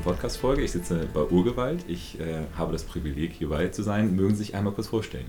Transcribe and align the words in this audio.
heutigen 0.00 0.02
Podcast-Folge. 0.02 0.62
Ich 0.62 0.72
sitze 0.72 1.08
bei 1.12 1.22
Urgewalt. 1.22 1.84
Ich 1.88 2.18
äh, 2.20 2.44
habe 2.56 2.72
das 2.72 2.84
Privileg, 2.84 3.32
hier 3.32 3.48
bei 3.48 3.68
zu 3.68 3.82
sein. 3.82 4.16
Mögen 4.16 4.30
Sie 4.30 4.44
sich 4.44 4.54
einmal 4.54 4.72
kurz 4.72 4.88
vorstellen? 4.88 5.26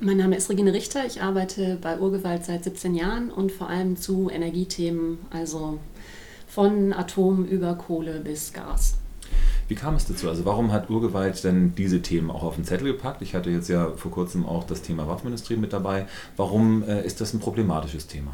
Mein 0.00 0.16
Name 0.16 0.36
ist 0.36 0.50
Regine 0.50 0.72
Richter. 0.72 1.04
Ich 1.06 1.22
arbeite 1.22 1.78
bei 1.80 1.98
Urgewalt 1.98 2.44
seit 2.44 2.64
17 2.64 2.94
Jahren 2.94 3.30
und 3.30 3.52
vor 3.52 3.68
allem 3.68 3.96
zu 3.96 4.30
Energiethemen, 4.30 5.18
also 5.30 5.78
von 6.46 6.92
Atom 6.92 7.44
über 7.46 7.74
Kohle 7.74 8.20
bis 8.20 8.52
Gas. 8.52 8.96
Wie 9.68 9.74
kam 9.74 9.94
es 9.94 10.06
dazu? 10.06 10.28
Also 10.28 10.44
warum 10.44 10.72
hat 10.72 10.90
Urgewalt 10.90 11.42
denn 11.42 11.74
diese 11.74 12.02
Themen 12.02 12.30
auch 12.30 12.42
auf 12.42 12.56
den 12.56 12.64
Zettel 12.64 12.92
gepackt? 12.92 13.22
Ich 13.22 13.34
hatte 13.34 13.50
jetzt 13.50 13.68
ja 13.68 13.92
vor 13.96 14.10
kurzem 14.10 14.44
auch 14.46 14.64
das 14.64 14.82
Thema 14.82 15.08
Waffenindustrie 15.08 15.56
mit 15.56 15.72
dabei. 15.72 16.06
Warum 16.36 16.82
äh, 16.84 17.04
ist 17.04 17.20
das 17.20 17.32
ein 17.32 17.40
problematisches 17.40 18.06
Thema? 18.06 18.32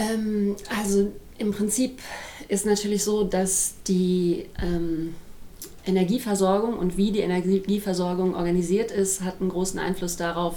Ähm, 0.00 0.56
also 0.80 1.12
im 1.38 1.52
Prinzip 1.52 2.00
ist 2.48 2.66
natürlich 2.66 3.04
so, 3.04 3.24
dass 3.24 3.74
die 3.86 4.46
ähm, 4.62 5.14
Energieversorgung 5.86 6.78
und 6.78 6.96
wie 6.96 7.12
die 7.12 7.20
Energieversorgung 7.20 8.34
organisiert 8.34 8.90
ist, 8.90 9.22
hat 9.22 9.40
einen 9.40 9.50
großen 9.50 9.78
Einfluss 9.78 10.16
darauf, 10.16 10.56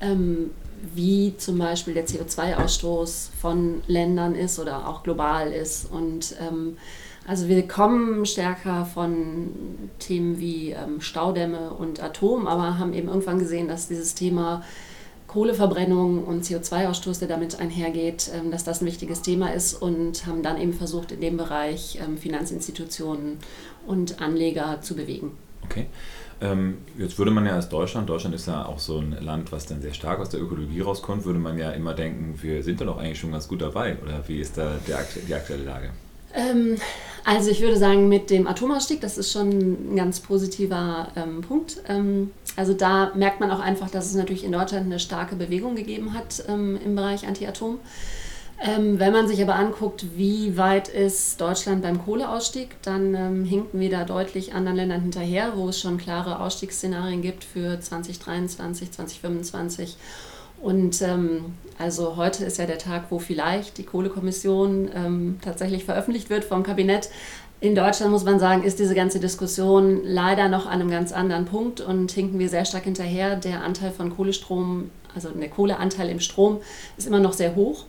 ähm, 0.00 0.50
wie 0.94 1.34
zum 1.36 1.58
Beispiel 1.58 1.94
der 1.94 2.06
CO2-Ausstoß 2.06 3.28
von 3.40 3.82
Ländern 3.86 4.34
ist 4.34 4.58
oder 4.58 4.88
auch 4.88 5.02
global 5.02 5.52
ist. 5.52 5.90
Und 5.90 6.34
ähm, 6.40 6.76
also 7.26 7.48
wir 7.48 7.68
kommen 7.68 8.26
stärker 8.26 8.84
von 8.84 9.52
Themen 10.00 10.40
wie 10.40 10.70
ähm, 10.70 11.00
Staudämme 11.00 11.70
und 11.70 12.02
Atom, 12.02 12.48
aber 12.48 12.78
haben 12.78 12.94
eben 12.94 13.08
irgendwann 13.08 13.38
gesehen, 13.38 13.68
dass 13.68 13.86
dieses 13.86 14.14
Thema 14.14 14.64
Kohleverbrennung 15.32 16.24
und 16.24 16.44
CO2-Ausstoß, 16.44 17.20
der 17.20 17.28
damit 17.28 17.58
einhergeht, 17.58 18.30
ähm, 18.34 18.50
dass 18.50 18.64
das 18.64 18.82
ein 18.82 18.86
wichtiges 18.86 19.22
Thema 19.22 19.52
ist 19.52 19.74
und 19.74 20.26
haben 20.26 20.42
dann 20.42 20.60
eben 20.60 20.74
versucht, 20.74 21.12
in 21.12 21.20
dem 21.20 21.38
Bereich 21.38 21.98
ähm, 22.02 22.18
Finanzinstitutionen 22.18 23.38
und 23.86 24.20
Anleger 24.20 24.80
zu 24.82 24.94
bewegen. 24.94 25.32
Okay. 25.64 25.86
Ähm, 26.42 26.78
jetzt 26.98 27.18
würde 27.18 27.30
man 27.30 27.46
ja 27.46 27.52
als 27.52 27.68
Deutschland, 27.68 28.08
Deutschland 28.10 28.34
ist 28.34 28.46
ja 28.46 28.66
auch 28.66 28.78
so 28.78 28.98
ein 28.98 29.16
Land, 29.20 29.52
was 29.52 29.64
dann 29.64 29.80
sehr 29.80 29.94
stark 29.94 30.18
aus 30.20 30.28
der 30.28 30.42
Ökologie 30.42 30.80
rauskommt, 30.80 31.24
würde 31.24 31.38
man 31.38 31.56
ja 31.56 31.70
immer 31.70 31.94
denken, 31.94 32.38
wir 32.42 32.62
sind 32.62 32.80
da 32.80 32.84
doch 32.84 32.98
eigentlich 32.98 33.20
schon 33.20 33.32
ganz 33.32 33.48
gut 33.48 33.62
dabei. 33.62 33.96
Oder 34.02 34.26
wie 34.26 34.40
ist 34.40 34.58
da 34.58 34.74
die 34.86 35.34
aktuelle 35.34 35.64
Lage? 35.64 35.90
Ähm, 36.34 36.76
also 37.24 37.50
ich 37.50 37.60
würde 37.60 37.76
sagen, 37.76 38.08
mit 38.08 38.30
dem 38.30 38.48
Atomausstieg, 38.48 39.00
das 39.00 39.16
ist 39.16 39.32
schon 39.32 39.48
ein 39.92 39.96
ganz 39.96 40.20
positiver 40.20 41.08
ähm, 41.14 41.40
Punkt. 41.42 41.76
Ähm, 41.88 42.32
also 42.56 42.74
da 42.74 43.12
merkt 43.14 43.40
man 43.40 43.50
auch 43.50 43.60
einfach, 43.60 43.90
dass 43.90 44.06
es 44.06 44.14
natürlich 44.14 44.44
in 44.44 44.52
Deutschland 44.52 44.86
eine 44.86 44.98
starke 44.98 45.36
Bewegung 45.36 45.76
gegeben 45.76 46.14
hat 46.14 46.44
ähm, 46.48 46.78
im 46.84 46.96
Bereich 46.96 47.26
Anti-Atom. 47.26 47.78
Ähm, 48.64 48.98
wenn 49.00 49.12
man 49.12 49.26
sich 49.26 49.42
aber 49.42 49.56
anguckt, 49.56 50.04
wie 50.16 50.56
weit 50.56 50.88
ist 50.88 51.40
Deutschland 51.40 51.82
beim 51.82 52.04
Kohleausstieg, 52.04 52.76
dann 52.82 53.14
ähm, 53.14 53.44
hinken 53.44 53.80
wir 53.80 53.90
da 53.90 54.04
deutlich 54.04 54.54
anderen 54.54 54.76
Ländern 54.76 55.00
hinterher, 55.00 55.52
wo 55.56 55.68
es 55.68 55.80
schon 55.80 55.98
klare 55.98 56.40
Ausstiegsszenarien 56.40 57.22
gibt 57.22 57.42
für 57.42 57.80
2023, 57.80 58.92
2025 58.92 59.96
und 60.62 61.02
ähm, 61.02 61.44
also 61.78 62.16
heute 62.16 62.44
ist 62.44 62.58
ja 62.58 62.66
der 62.66 62.78
Tag, 62.78 63.06
wo 63.10 63.18
vielleicht 63.18 63.78
die 63.78 63.82
Kohlekommission 63.82 64.88
ähm, 64.94 65.38
tatsächlich 65.42 65.84
veröffentlicht 65.84 66.30
wird 66.30 66.44
vom 66.44 66.62
Kabinett. 66.62 67.10
In 67.60 67.74
Deutschland 67.74 68.12
muss 68.12 68.24
man 68.24 68.38
sagen, 68.38 68.62
ist 68.62 68.78
diese 68.78 68.94
ganze 68.94 69.18
Diskussion 69.18 70.00
leider 70.04 70.48
noch 70.48 70.66
an 70.66 70.80
einem 70.80 70.90
ganz 70.90 71.12
anderen 71.12 71.46
Punkt 71.46 71.80
und 71.80 72.12
hinken 72.12 72.38
wir 72.38 72.48
sehr 72.48 72.64
stark 72.64 72.84
hinterher. 72.84 73.36
Der 73.36 73.62
Anteil 73.62 73.90
von 73.90 74.14
Kohlestrom, 74.14 74.90
also 75.14 75.30
der 75.30 75.48
Kohleanteil 75.48 76.08
im 76.08 76.20
Strom, 76.20 76.58
ist 76.96 77.06
immer 77.06 77.20
noch 77.20 77.32
sehr 77.32 77.56
hoch. 77.56 77.84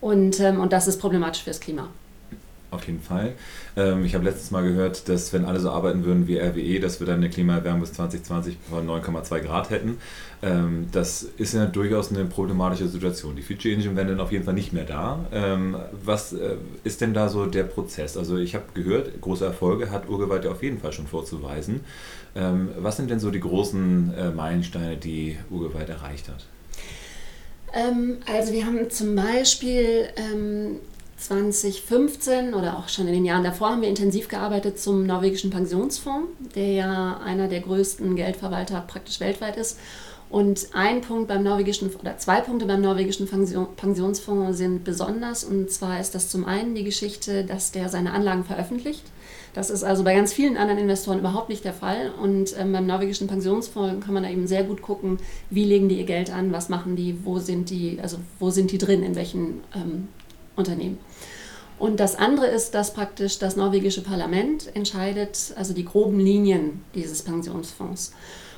Und, 0.00 0.40
ähm, 0.40 0.60
und 0.60 0.72
das 0.72 0.88
ist 0.88 0.98
problematisch 0.98 1.42
fürs 1.42 1.60
Klima. 1.60 1.88
Auf 2.70 2.86
jeden 2.86 3.00
Fall. 3.00 3.32
Ähm, 3.76 4.04
ich 4.04 4.14
habe 4.14 4.24
letztes 4.24 4.50
Mal 4.50 4.62
gehört, 4.62 5.08
dass 5.08 5.32
wenn 5.32 5.46
alle 5.46 5.58
so 5.58 5.70
arbeiten 5.70 6.04
würden 6.04 6.28
wie 6.28 6.38
RWE, 6.38 6.80
dass 6.80 7.00
wir 7.00 7.06
dann 7.06 7.16
eine 7.16 7.30
Klimaerwärmung 7.30 7.80
bis 7.80 7.94
2020 7.94 8.58
von 8.68 8.86
9,2 8.86 9.40
Grad 9.40 9.70
hätten. 9.70 9.96
Ähm, 10.42 10.88
das 10.92 11.22
ist 11.38 11.54
ja 11.54 11.64
durchaus 11.64 12.12
eine 12.12 12.26
problematische 12.26 12.86
Situation. 12.86 13.36
Die 13.36 13.42
Fidschi-Inseln 13.42 13.96
wären 13.96 14.08
dann 14.08 14.20
auf 14.20 14.32
jeden 14.32 14.44
Fall 14.44 14.52
nicht 14.52 14.74
mehr 14.74 14.84
da. 14.84 15.24
Ähm, 15.32 15.76
was 16.04 16.34
äh, 16.34 16.56
ist 16.84 17.00
denn 17.00 17.14
da 17.14 17.30
so 17.30 17.46
der 17.46 17.64
Prozess? 17.64 18.18
Also 18.18 18.36
ich 18.36 18.54
habe 18.54 18.64
gehört, 18.74 19.18
große 19.22 19.46
Erfolge 19.46 19.90
hat 19.90 20.06
Urgewalt 20.06 20.44
ja 20.44 20.50
auf 20.50 20.62
jeden 20.62 20.78
Fall 20.78 20.92
schon 20.92 21.06
vorzuweisen. 21.06 21.80
Ähm, 22.36 22.68
was 22.78 22.98
sind 22.98 23.10
denn 23.10 23.18
so 23.18 23.30
die 23.30 23.40
großen 23.40 24.12
äh, 24.14 24.30
Meilensteine, 24.30 24.98
die 24.98 25.38
Urgewalt 25.50 25.88
erreicht 25.88 26.28
hat? 26.28 26.44
Ähm, 27.72 28.18
also 28.30 28.52
wir 28.52 28.66
haben 28.66 28.90
zum 28.90 29.14
Beispiel 29.14 30.08
ähm, 30.16 30.76
2015 31.18 32.54
oder 32.54 32.78
auch 32.78 32.88
schon 32.88 33.08
in 33.08 33.14
den 33.14 33.24
Jahren 33.24 33.42
davor 33.42 33.70
haben 33.70 33.82
wir 33.82 33.88
intensiv 33.88 34.28
gearbeitet 34.28 34.78
zum 34.78 35.04
norwegischen 35.04 35.50
Pensionsfonds, 35.50 36.28
der 36.54 36.72
ja 36.72 37.20
einer 37.24 37.48
der 37.48 37.60
größten 37.60 38.14
Geldverwalter 38.16 38.80
praktisch 38.80 39.20
weltweit 39.20 39.56
ist. 39.56 39.78
Und 40.30 40.68
ein 40.74 41.00
Punkt 41.00 41.28
beim 41.28 41.42
norwegischen 41.42 41.90
oder 41.94 42.18
zwei 42.18 42.42
Punkte 42.42 42.66
beim 42.66 42.82
norwegischen 42.82 43.26
Pensionsfonds 43.26 44.58
sind 44.58 44.84
besonders. 44.84 45.42
Und 45.42 45.70
zwar 45.70 46.00
ist 46.00 46.14
das 46.14 46.28
zum 46.28 46.44
einen 46.44 46.74
die 46.74 46.84
Geschichte, 46.84 47.44
dass 47.44 47.72
der 47.72 47.88
seine 47.88 48.12
Anlagen 48.12 48.44
veröffentlicht. 48.44 49.04
Das 49.54 49.70
ist 49.70 49.84
also 49.84 50.04
bei 50.04 50.14
ganz 50.14 50.34
vielen 50.34 50.58
anderen 50.58 50.80
Investoren 50.80 51.20
überhaupt 51.20 51.48
nicht 51.48 51.64
der 51.64 51.72
Fall. 51.72 52.12
Und 52.22 52.54
ähm, 52.58 52.72
beim 52.72 52.86
norwegischen 52.86 53.26
Pensionsfonds 53.26 54.04
kann 54.04 54.12
man 54.12 54.22
da 54.22 54.28
eben 54.28 54.46
sehr 54.46 54.64
gut 54.64 54.82
gucken, 54.82 55.18
wie 55.48 55.64
legen 55.64 55.88
die 55.88 55.98
ihr 55.98 56.04
Geld 56.04 56.30
an, 56.30 56.52
was 56.52 56.68
machen 56.68 56.94
die, 56.94 57.24
wo 57.24 57.38
sind 57.38 57.70
die, 57.70 57.98
also 58.02 58.18
wo 58.38 58.50
sind 58.50 58.70
die 58.70 58.78
drin, 58.78 59.02
in 59.02 59.16
welchen 59.16 59.62
ähm, 59.74 60.08
Unternehmen. 60.58 60.98
Und 61.78 62.00
das 62.00 62.16
andere 62.16 62.46
ist, 62.46 62.74
dass 62.74 62.92
praktisch 62.92 63.38
das 63.38 63.56
norwegische 63.56 64.02
Parlament 64.02 64.74
entscheidet, 64.74 65.54
also 65.56 65.72
die 65.72 65.84
groben 65.84 66.18
Linien 66.18 66.82
dieses 66.94 67.22
Pensionsfonds. 67.22 68.12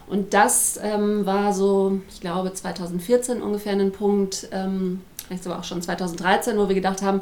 Und 0.09 0.35
das 0.35 0.81
ähm, 0.83 1.25
war 1.27 1.53
so, 1.53 2.01
ich 2.11 2.21
glaube, 2.21 2.53
2014 2.53 3.43
ungefähr 3.43 3.75
ein 3.75 3.93
Punkt, 3.93 4.49
ähm, 4.51 5.03
vielleicht 5.31 5.45
sogar 5.45 5.61
auch 5.61 5.65
schon 5.65 5.81
2013, 5.81 6.59
wo 6.59 6.67
wir 6.67 6.75
gedacht 6.75 7.03
haben, 7.03 7.21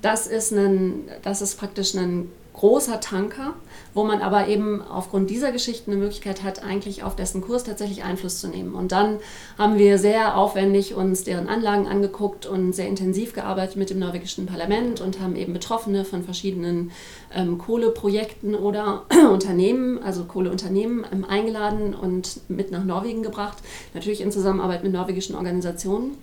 das 0.00 0.26
ist, 0.26 0.50
ein, 0.50 1.08
das 1.22 1.42
ist 1.42 1.58
praktisch 1.58 1.94
ein 1.94 2.30
großer 2.54 3.00
Tanker, 3.00 3.54
wo 3.92 4.02
man 4.02 4.22
aber 4.22 4.48
eben 4.48 4.82
aufgrund 4.82 5.28
dieser 5.28 5.52
Geschichten 5.52 5.92
eine 5.92 6.00
Möglichkeit 6.00 6.42
hat, 6.42 6.64
eigentlich 6.64 7.02
auf 7.02 7.16
dessen 7.16 7.42
Kurs 7.42 7.64
tatsächlich 7.64 8.02
Einfluss 8.02 8.40
zu 8.40 8.48
nehmen. 8.48 8.74
Und 8.74 8.92
dann 8.92 9.18
haben 9.58 9.78
wir 9.78 9.98
sehr 9.98 10.36
aufwendig 10.36 10.94
uns 10.94 11.22
deren 11.24 11.48
Anlagen 11.48 11.86
angeguckt 11.86 12.46
und 12.46 12.72
sehr 12.72 12.88
intensiv 12.88 13.34
gearbeitet 13.34 13.76
mit 13.76 13.90
dem 13.90 13.98
norwegischen 13.98 14.46
Parlament 14.46 15.02
und 15.02 15.20
haben 15.20 15.36
eben 15.36 15.52
Betroffene 15.52 16.04
von 16.04 16.22
verschiedenen 16.22 16.92
ähm, 17.34 17.58
Kohleprojekten 17.58 18.54
oder 18.54 19.02
Unternehmen, 19.30 20.02
also 20.02 20.24
Kohleunternehmen, 20.24 21.04
ähm, 21.12 21.24
eingeladen 21.24 21.94
und 21.94 22.40
mit 22.48 22.70
nach 22.70 22.84
Norwegen 22.84 23.22
gebracht, 23.22 23.58
natürlich 23.92 24.22
in 24.22 24.32
Zusammenarbeit 24.32 24.82
mit 24.82 24.92
norwegischen 24.92 25.34
Organisationen. 25.34 26.16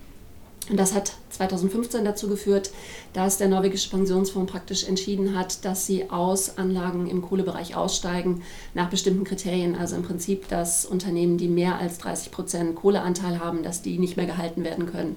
Und 0.70 0.78
das 0.78 0.94
hat 0.94 1.12
2015 1.30 2.04
dazu 2.04 2.28
geführt, 2.28 2.70
dass 3.14 3.38
der 3.38 3.48
norwegische 3.48 3.88
Pensionsfonds 3.88 4.52
praktisch 4.52 4.84
entschieden 4.84 5.38
hat, 5.38 5.64
dass 5.64 5.86
sie 5.86 6.10
aus 6.10 6.58
Anlagen 6.58 7.08
im 7.08 7.22
Kohlebereich 7.22 7.74
aussteigen 7.74 8.42
nach 8.74 8.90
bestimmten 8.90 9.24
Kriterien. 9.24 9.76
Also 9.76 9.96
im 9.96 10.02
Prinzip, 10.02 10.48
dass 10.48 10.84
Unternehmen, 10.84 11.38
die 11.38 11.48
mehr 11.48 11.78
als 11.78 11.98
30 11.98 12.30
Prozent 12.30 12.74
Kohleanteil 12.74 13.40
haben, 13.40 13.62
dass 13.62 13.80
die 13.80 13.98
nicht 13.98 14.16
mehr 14.16 14.26
gehalten 14.26 14.62
werden 14.62 14.86
können. 14.86 15.16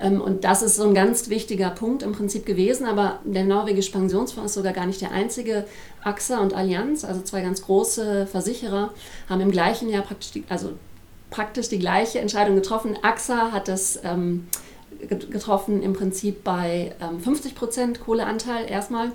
Ähm, 0.00 0.20
und 0.20 0.44
das 0.44 0.62
ist 0.62 0.76
so 0.76 0.84
ein 0.84 0.94
ganz 0.94 1.28
wichtiger 1.28 1.70
Punkt 1.70 2.02
im 2.02 2.12
Prinzip 2.12 2.46
gewesen. 2.46 2.86
Aber 2.86 3.20
der 3.24 3.44
norwegische 3.44 3.92
Pensionsfonds 3.92 4.52
ist 4.52 4.54
sogar 4.54 4.72
gar 4.72 4.86
nicht 4.86 5.02
der 5.02 5.12
einzige. 5.12 5.66
AXA 6.02 6.40
und 6.40 6.54
Allianz, 6.54 7.04
also 7.04 7.20
zwei 7.20 7.42
ganz 7.42 7.60
große 7.62 8.26
Versicherer, 8.26 8.94
haben 9.28 9.42
im 9.42 9.50
gleichen 9.50 9.90
Jahr 9.90 10.02
praktisch 10.02 10.30
die, 10.32 10.44
also 10.48 10.70
praktisch 11.30 11.68
die 11.68 11.78
gleiche 11.78 12.18
Entscheidung 12.18 12.56
getroffen. 12.56 12.98
AXA 13.02 13.52
hat 13.52 13.68
das 13.68 14.00
ähm, 14.04 14.48
getroffen, 15.08 15.82
im 15.82 15.92
Prinzip 15.92 16.44
bei 16.44 16.94
ähm, 17.00 17.20
50 17.20 17.54
Prozent 17.54 18.00
Kohleanteil 18.00 18.68
erstmal. 18.68 19.12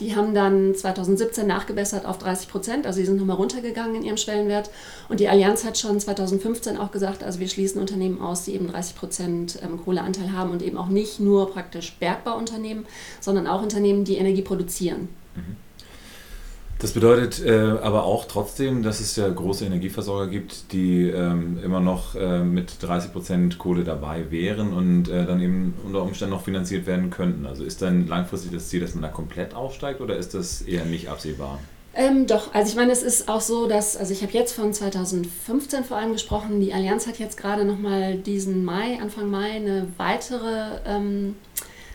Die 0.00 0.16
haben 0.16 0.34
dann 0.34 0.74
2017 0.74 1.46
nachgebessert 1.46 2.04
auf 2.04 2.18
30 2.18 2.48
Prozent, 2.48 2.86
also 2.86 2.98
sie 2.98 3.06
sind 3.06 3.16
nochmal 3.16 3.36
runtergegangen 3.36 3.94
in 3.96 4.02
ihrem 4.02 4.16
Schwellenwert. 4.16 4.70
Und 5.08 5.20
die 5.20 5.28
Allianz 5.28 5.64
hat 5.64 5.78
schon 5.78 5.98
2015 5.98 6.76
auch 6.78 6.90
gesagt, 6.90 7.22
also 7.22 7.40
wir 7.40 7.48
schließen 7.48 7.80
Unternehmen 7.80 8.20
aus, 8.20 8.44
die 8.44 8.54
eben 8.54 8.68
30 8.68 8.96
Prozent 8.96 9.58
ähm, 9.62 9.80
Kohleanteil 9.82 10.32
haben 10.32 10.50
und 10.50 10.62
eben 10.62 10.76
auch 10.76 10.88
nicht 10.88 11.20
nur 11.20 11.50
praktisch 11.50 11.96
Bergbauunternehmen, 11.98 12.86
sondern 13.20 13.46
auch 13.46 13.62
Unternehmen, 13.62 14.04
die 14.04 14.16
Energie 14.16 14.42
produzieren. 14.42 15.08
Mhm. 15.34 15.63
Das 16.84 16.92
bedeutet 16.92 17.42
äh, 17.42 17.78
aber 17.80 18.04
auch 18.04 18.26
trotzdem, 18.26 18.82
dass 18.82 19.00
es 19.00 19.16
ja 19.16 19.26
große 19.26 19.64
Energieversorger 19.64 20.26
gibt, 20.26 20.70
die 20.70 21.08
ähm, 21.08 21.58
immer 21.64 21.80
noch 21.80 22.14
äh, 22.14 22.40
mit 22.40 22.72
30% 22.72 23.56
Kohle 23.56 23.84
dabei 23.84 24.30
wären 24.30 24.74
und 24.74 25.08
äh, 25.08 25.24
dann 25.24 25.40
eben 25.40 25.72
unter 25.82 26.02
Umständen 26.02 26.34
noch 26.34 26.44
finanziert 26.44 26.84
werden 26.84 27.08
könnten. 27.08 27.46
Also 27.46 27.64
ist 27.64 27.80
dann 27.80 28.06
langfristig 28.06 28.52
das 28.52 28.68
Ziel, 28.68 28.80
dass 28.80 28.94
man 28.94 29.00
da 29.00 29.08
komplett 29.08 29.54
aufsteigt 29.54 30.02
oder 30.02 30.18
ist 30.18 30.34
das 30.34 30.60
eher 30.60 30.84
nicht 30.84 31.08
absehbar? 31.08 31.58
Ähm, 31.94 32.26
doch, 32.26 32.52
also 32.52 32.68
ich 32.68 32.76
meine, 32.76 32.92
es 32.92 33.02
ist 33.02 33.30
auch 33.30 33.40
so, 33.40 33.66
dass, 33.66 33.96
also 33.96 34.12
ich 34.12 34.22
habe 34.22 34.34
jetzt 34.34 34.52
von 34.52 34.74
2015 34.74 35.84
vor 35.84 35.96
allem 35.96 36.12
gesprochen, 36.12 36.60
die 36.60 36.74
Allianz 36.74 37.06
hat 37.06 37.18
jetzt 37.18 37.38
gerade 37.38 37.64
nochmal 37.64 38.18
diesen 38.18 38.62
Mai, 38.62 38.98
Anfang 39.00 39.30
Mai, 39.30 39.52
eine 39.52 39.86
weitere 39.96 40.80
ähm, 40.86 41.36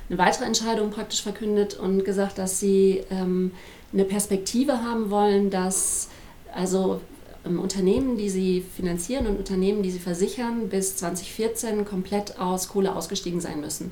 eine 0.10 0.18
weitere 0.18 0.46
Entscheidung 0.46 0.90
praktisch 0.90 1.22
verkündet 1.22 1.76
und 1.76 2.04
gesagt, 2.04 2.40
dass 2.40 2.60
sie 2.60 3.04
ähm, 3.12 3.52
eine 3.94 4.04
Perspektive 4.04 4.84
haben 4.84 5.10
wollen, 5.10 5.50
dass 5.50 6.10
also 6.54 7.02
ähm, 7.46 7.60
Unternehmen, 7.60 8.18
die 8.18 8.30
sie 8.30 8.62
finanzieren 8.62 9.28
und 9.28 9.38
Unternehmen, 9.38 9.84
die 9.84 9.92
sie 9.92 10.00
versichern, 10.00 10.70
bis 10.70 10.98
2014 10.98 11.86
komplett 11.86 12.40
aus 12.40 12.70
Kohle 12.70 12.96
ausgestiegen 12.96 13.42
sein 13.42 13.62
müssen. 13.62 13.92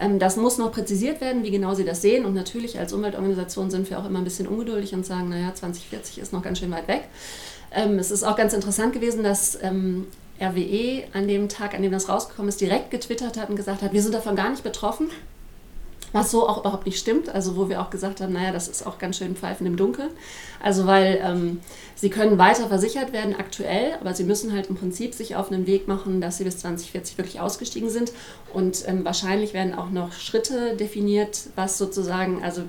Ähm, 0.00 0.18
das 0.18 0.36
muss 0.36 0.58
noch 0.58 0.72
präzisiert 0.72 1.20
werden, 1.20 1.42
wie 1.42 1.50
genau 1.50 1.74
Sie 1.74 1.84
das 1.84 2.02
sehen. 2.02 2.24
Und 2.24 2.34
natürlich 2.34 2.78
als 2.78 2.92
Umweltorganisation 2.92 3.70
sind 3.70 3.88
wir 3.90 3.98
auch 3.98 4.06
immer 4.06 4.18
ein 4.18 4.24
bisschen 4.24 4.46
ungeduldig 4.46 4.94
und 4.94 5.04
sagen, 5.04 5.28
naja, 5.28 5.54
2040 5.54 6.18
ist 6.18 6.32
noch 6.32 6.42
ganz 6.42 6.58
schön 6.58 6.70
weit 6.70 6.88
weg. 6.88 7.04
Ähm, 7.72 7.98
es 7.98 8.10
ist 8.10 8.24
auch 8.24 8.36
ganz 8.36 8.52
interessant 8.52 8.92
gewesen, 8.92 9.22
dass 9.22 9.58
RWE 10.40 11.04
an 11.12 11.28
dem 11.28 11.48
Tag, 11.48 11.74
an 11.74 11.82
dem 11.82 11.92
das 11.92 12.08
rausgekommen 12.08 12.48
ist, 12.48 12.60
direkt 12.60 12.90
getwittert 12.90 13.38
hat 13.38 13.50
und 13.50 13.56
gesagt 13.56 13.82
hat, 13.82 13.92
wir 13.92 14.02
sind 14.02 14.14
davon 14.14 14.36
gar 14.36 14.50
nicht 14.50 14.62
betroffen 14.62 15.10
was 16.12 16.30
so 16.30 16.48
auch 16.48 16.58
überhaupt 16.58 16.86
nicht 16.86 16.98
stimmt, 16.98 17.28
also 17.28 17.56
wo 17.56 17.68
wir 17.68 17.80
auch 17.80 17.90
gesagt 17.90 18.20
haben, 18.20 18.32
naja, 18.32 18.52
das 18.52 18.68
ist 18.68 18.86
auch 18.86 18.98
ganz 18.98 19.18
schön 19.18 19.36
Pfeifen 19.36 19.66
im 19.66 19.76
Dunkeln. 19.76 20.10
Also 20.62 20.86
weil 20.86 21.20
ähm, 21.22 21.60
sie 21.94 22.10
können 22.10 22.38
weiter 22.38 22.68
versichert 22.68 23.12
werden 23.12 23.34
aktuell, 23.34 23.94
aber 24.00 24.14
sie 24.14 24.24
müssen 24.24 24.52
halt 24.52 24.68
im 24.68 24.76
Prinzip 24.76 25.14
sich 25.14 25.36
auf 25.36 25.50
einen 25.50 25.66
Weg 25.66 25.88
machen, 25.88 26.20
dass 26.20 26.38
sie 26.38 26.44
bis 26.44 26.58
2040 26.58 27.18
wirklich 27.18 27.40
ausgestiegen 27.40 27.90
sind. 27.90 28.12
Und 28.52 28.86
ähm, 28.88 29.04
wahrscheinlich 29.04 29.54
werden 29.54 29.74
auch 29.74 29.90
noch 29.90 30.12
Schritte 30.12 30.76
definiert, 30.76 31.44
was 31.56 31.78
sozusagen, 31.78 32.42
also 32.42 32.62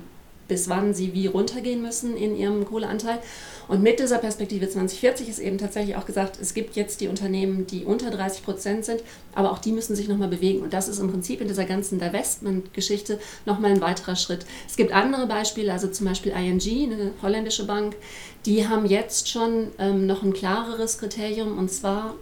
bis 0.52 0.68
wann 0.68 0.92
sie 0.92 1.14
wie 1.14 1.28
runtergehen 1.28 1.80
müssen 1.80 2.14
in 2.14 2.36
ihrem 2.36 2.66
Kohleanteil. 2.66 3.20
Und 3.68 3.82
mit 3.82 4.00
dieser 4.00 4.18
Perspektive 4.18 4.68
2040 4.68 5.30
ist 5.30 5.38
eben 5.38 5.56
tatsächlich 5.56 5.96
auch 5.96 6.04
gesagt, 6.04 6.38
es 6.38 6.52
gibt 6.52 6.76
jetzt 6.76 7.00
die 7.00 7.08
Unternehmen, 7.08 7.66
die 7.66 7.86
unter 7.86 8.10
30 8.10 8.44
Prozent 8.44 8.84
sind, 8.84 9.02
aber 9.34 9.50
auch 9.50 9.58
die 9.58 9.72
müssen 9.72 9.96
sich 9.96 10.08
nochmal 10.08 10.28
bewegen. 10.28 10.60
Und 10.60 10.74
das 10.74 10.88
ist 10.88 10.98
im 10.98 11.10
Prinzip 11.10 11.40
in 11.40 11.48
dieser 11.48 11.64
ganzen 11.64 11.98
Divestment-Geschichte 11.98 13.18
nochmal 13.46 13.70
ein 13.70 13.80
weiterer 13.80 14.14
Schritt. 14.14 14.44
Es 14.68 14.76
gibt 14.76 14.92
andere 14.92 15.26
Beispiele, 15.26 15.72
also 15.72 15.88
zum 15.88 16.06
Beispiel 16.06 16.32
ING, 16.32 16.92
eine 16.92 17.12
holländische 17.22 17.66
Bank, 17.66 17.96
die 18.44 18.68
haben 18.68 18.84
jetzt 18.84 19.30
schon 19.30 19.68
ähm, 19.78 20.06
noch 20.06 20.22
ein 20.22 20.34
klareres 20.34 20.98
Kriterium 20.98 21.56
und 21.56 21.70
zwar 21.70 22.16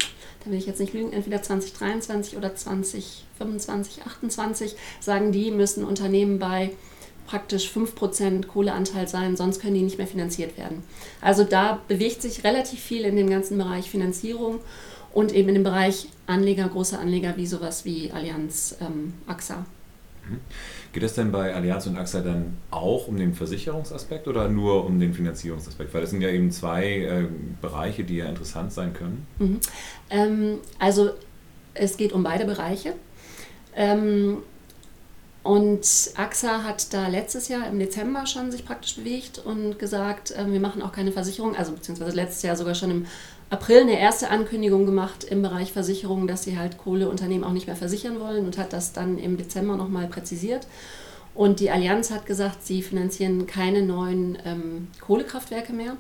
da 0.45 0.51
will 0.51 0.59
ich 0.59 0.67
jetzt 0.67 0.81
nicht 0.81 0.95
lügen, 0.95 1.13
entweder 1.13 1.43
2023 1.43 2.39
oder 2.39 2.55
2025, 2.55 3.95
2028, 3.97 4.77
sagen 4.99 5.33
die, 5.33 5.51
müssen 5.51 5.85
Unternehmen 5.85 6.39
bei 6.39 6.71
praktisch 7.31 7.71
5% 7.71 8.47
Kohleanteil 8.47 9.07
sein, 9.07 9.37
sonst 9.37 9.61
können 9.61 9.75
die 9.75 9.83
nicht 9.83 9.99
mehr 9.99 10.09
finanziert 10.09 10.59
werden. 10.59 10.83
Also 11.21 11.45
da 11.45 11.81
bewegt 11.87 12.23
sich 12.23 12.43
relativ 12.43 12.81
viel 12.81 13.05
in 13.05 13.15
dem 13.15 13.31
ganzen 13.31 13.57
Bereich 13.57 13.89
Finanzierung 13.89 14.59
und 15.13 15.33
eben 15.33 15.49
in 15.49 15.55
dem 15.55 15.63
Bereich 15.63 16.09
Anleger, 16.27 16.69
große 16.69 16.99
Anleger 16.99 17.37
wie 17.37 17.47
sowas 17.47 17.85
wie 17.85 18.11
Allianz, 18.11 18.77
ähm, 18.81 19.15
AXA. 19.29 19.65
Mhm. 20.29 20.41
Geht 20.93 21.05
es 21.05 21.15
denn 21.15 21.31
bei 21.31 21.55
Allianz 21.55 21.87
und 21.87 21.97
AXA 21.97 22.21
dann 22.21 22.57
auch 22.73 23.07
um 23.07 23.17
den 23.17 23.33
Versicherungsaspekt 23.33 24.27
oder 24.27 24.49
nur 24.49 24.85
um 24.85 24.99
den 24.99 25.15
Finanzierungsaspekt? 25.15 25.95
Weil 25.95 26.01
das 26.01 26.11
sind 26.11 26.23
ja 26.23 26.31
eben 26.31 26.51
zwei 26.51 26.85
äh, 26.85 27.27
Bereiche, 27.61 28.03
die 28.03 28.17
ja 28.17 28.27
interessant 28.27 28.73
sein 28.73 28.93
können. 28.93 29.25
Mhm. 29.39 29.61
Ähm, 30.11 30.59
also 30.81 31.11
es 31.75 31.97
geht 31.97 32.13
um 32.13 32.25
beide 32.25 32.45
Bereiche. 32.45 32.95
Ähm, 33.77 34.39
und 35.43 35.87
AXA 36.17 36.65
hat 36.65 36.93
da 36.93 37.09
letztes 37.09 37.49
Jahr 37.49 37.67
im 37.67 37.79
Dezember 37.79 38.27
schon 38.27 38.51
sich 38.51 38.65
praktisch 38.65 38.97
bewegt 38.97 39.39
und 39.39 39.79
gesagt, 39.79 40.33
äh, 40.33 40.51
wir 40.51 40.61
machen 40.61 40.83
auch 40.83 40.93
keine 40.93 41.13
Versicherung, 41.13 41.57
also 41.57 41.73
beziehungsweise 41.73 42.15
letztes 42.15 42.43
Jahr 42.43 42.57
sogar 42.57 42.75
schon 42.75 42.91
im 42.91 43.07
April 43.49 43.81
eine 43.81 43.99
erste 43.99 44.31
Ankündigung 44.31 44.87
gemacht 44.87 45.25
im 45.25 45.43
Bereich 45.43 45.73
Versicherung, 45.73 46.27
dass 46.29 46.45
sie 46.45 46.59
halt 46.59 46.79
Kohleunternehmen 46.79 47.45
auch 47.45 47.53
nicht 47.53 47.67
mehr 47.67 47.77
versichern 47.77 48.21
wollen 48.21 48.45
und 48.45 48.59
hat 48.59 48.73
das 48.73 48.93
dann 48.93 49.19
im 49.19 49.37
Dezember 49.37 49.77
nochmal 49.77 50.07
präzisiert. 50.07 50.67
Und 51.35 51.59
die 51.61 51.71
Allianz 51.71 52.11
hat 52.11 52.27
gesagt, 52.27 52.65
sie 52.65 52.83
finanzieren 52.83 53.47
keine 53.47 53.83
neuen 53.83 54.39
ähm, 54.45 54.89
Kohlekraftwerke 55.01 55.73
mehr. 55.73 55.97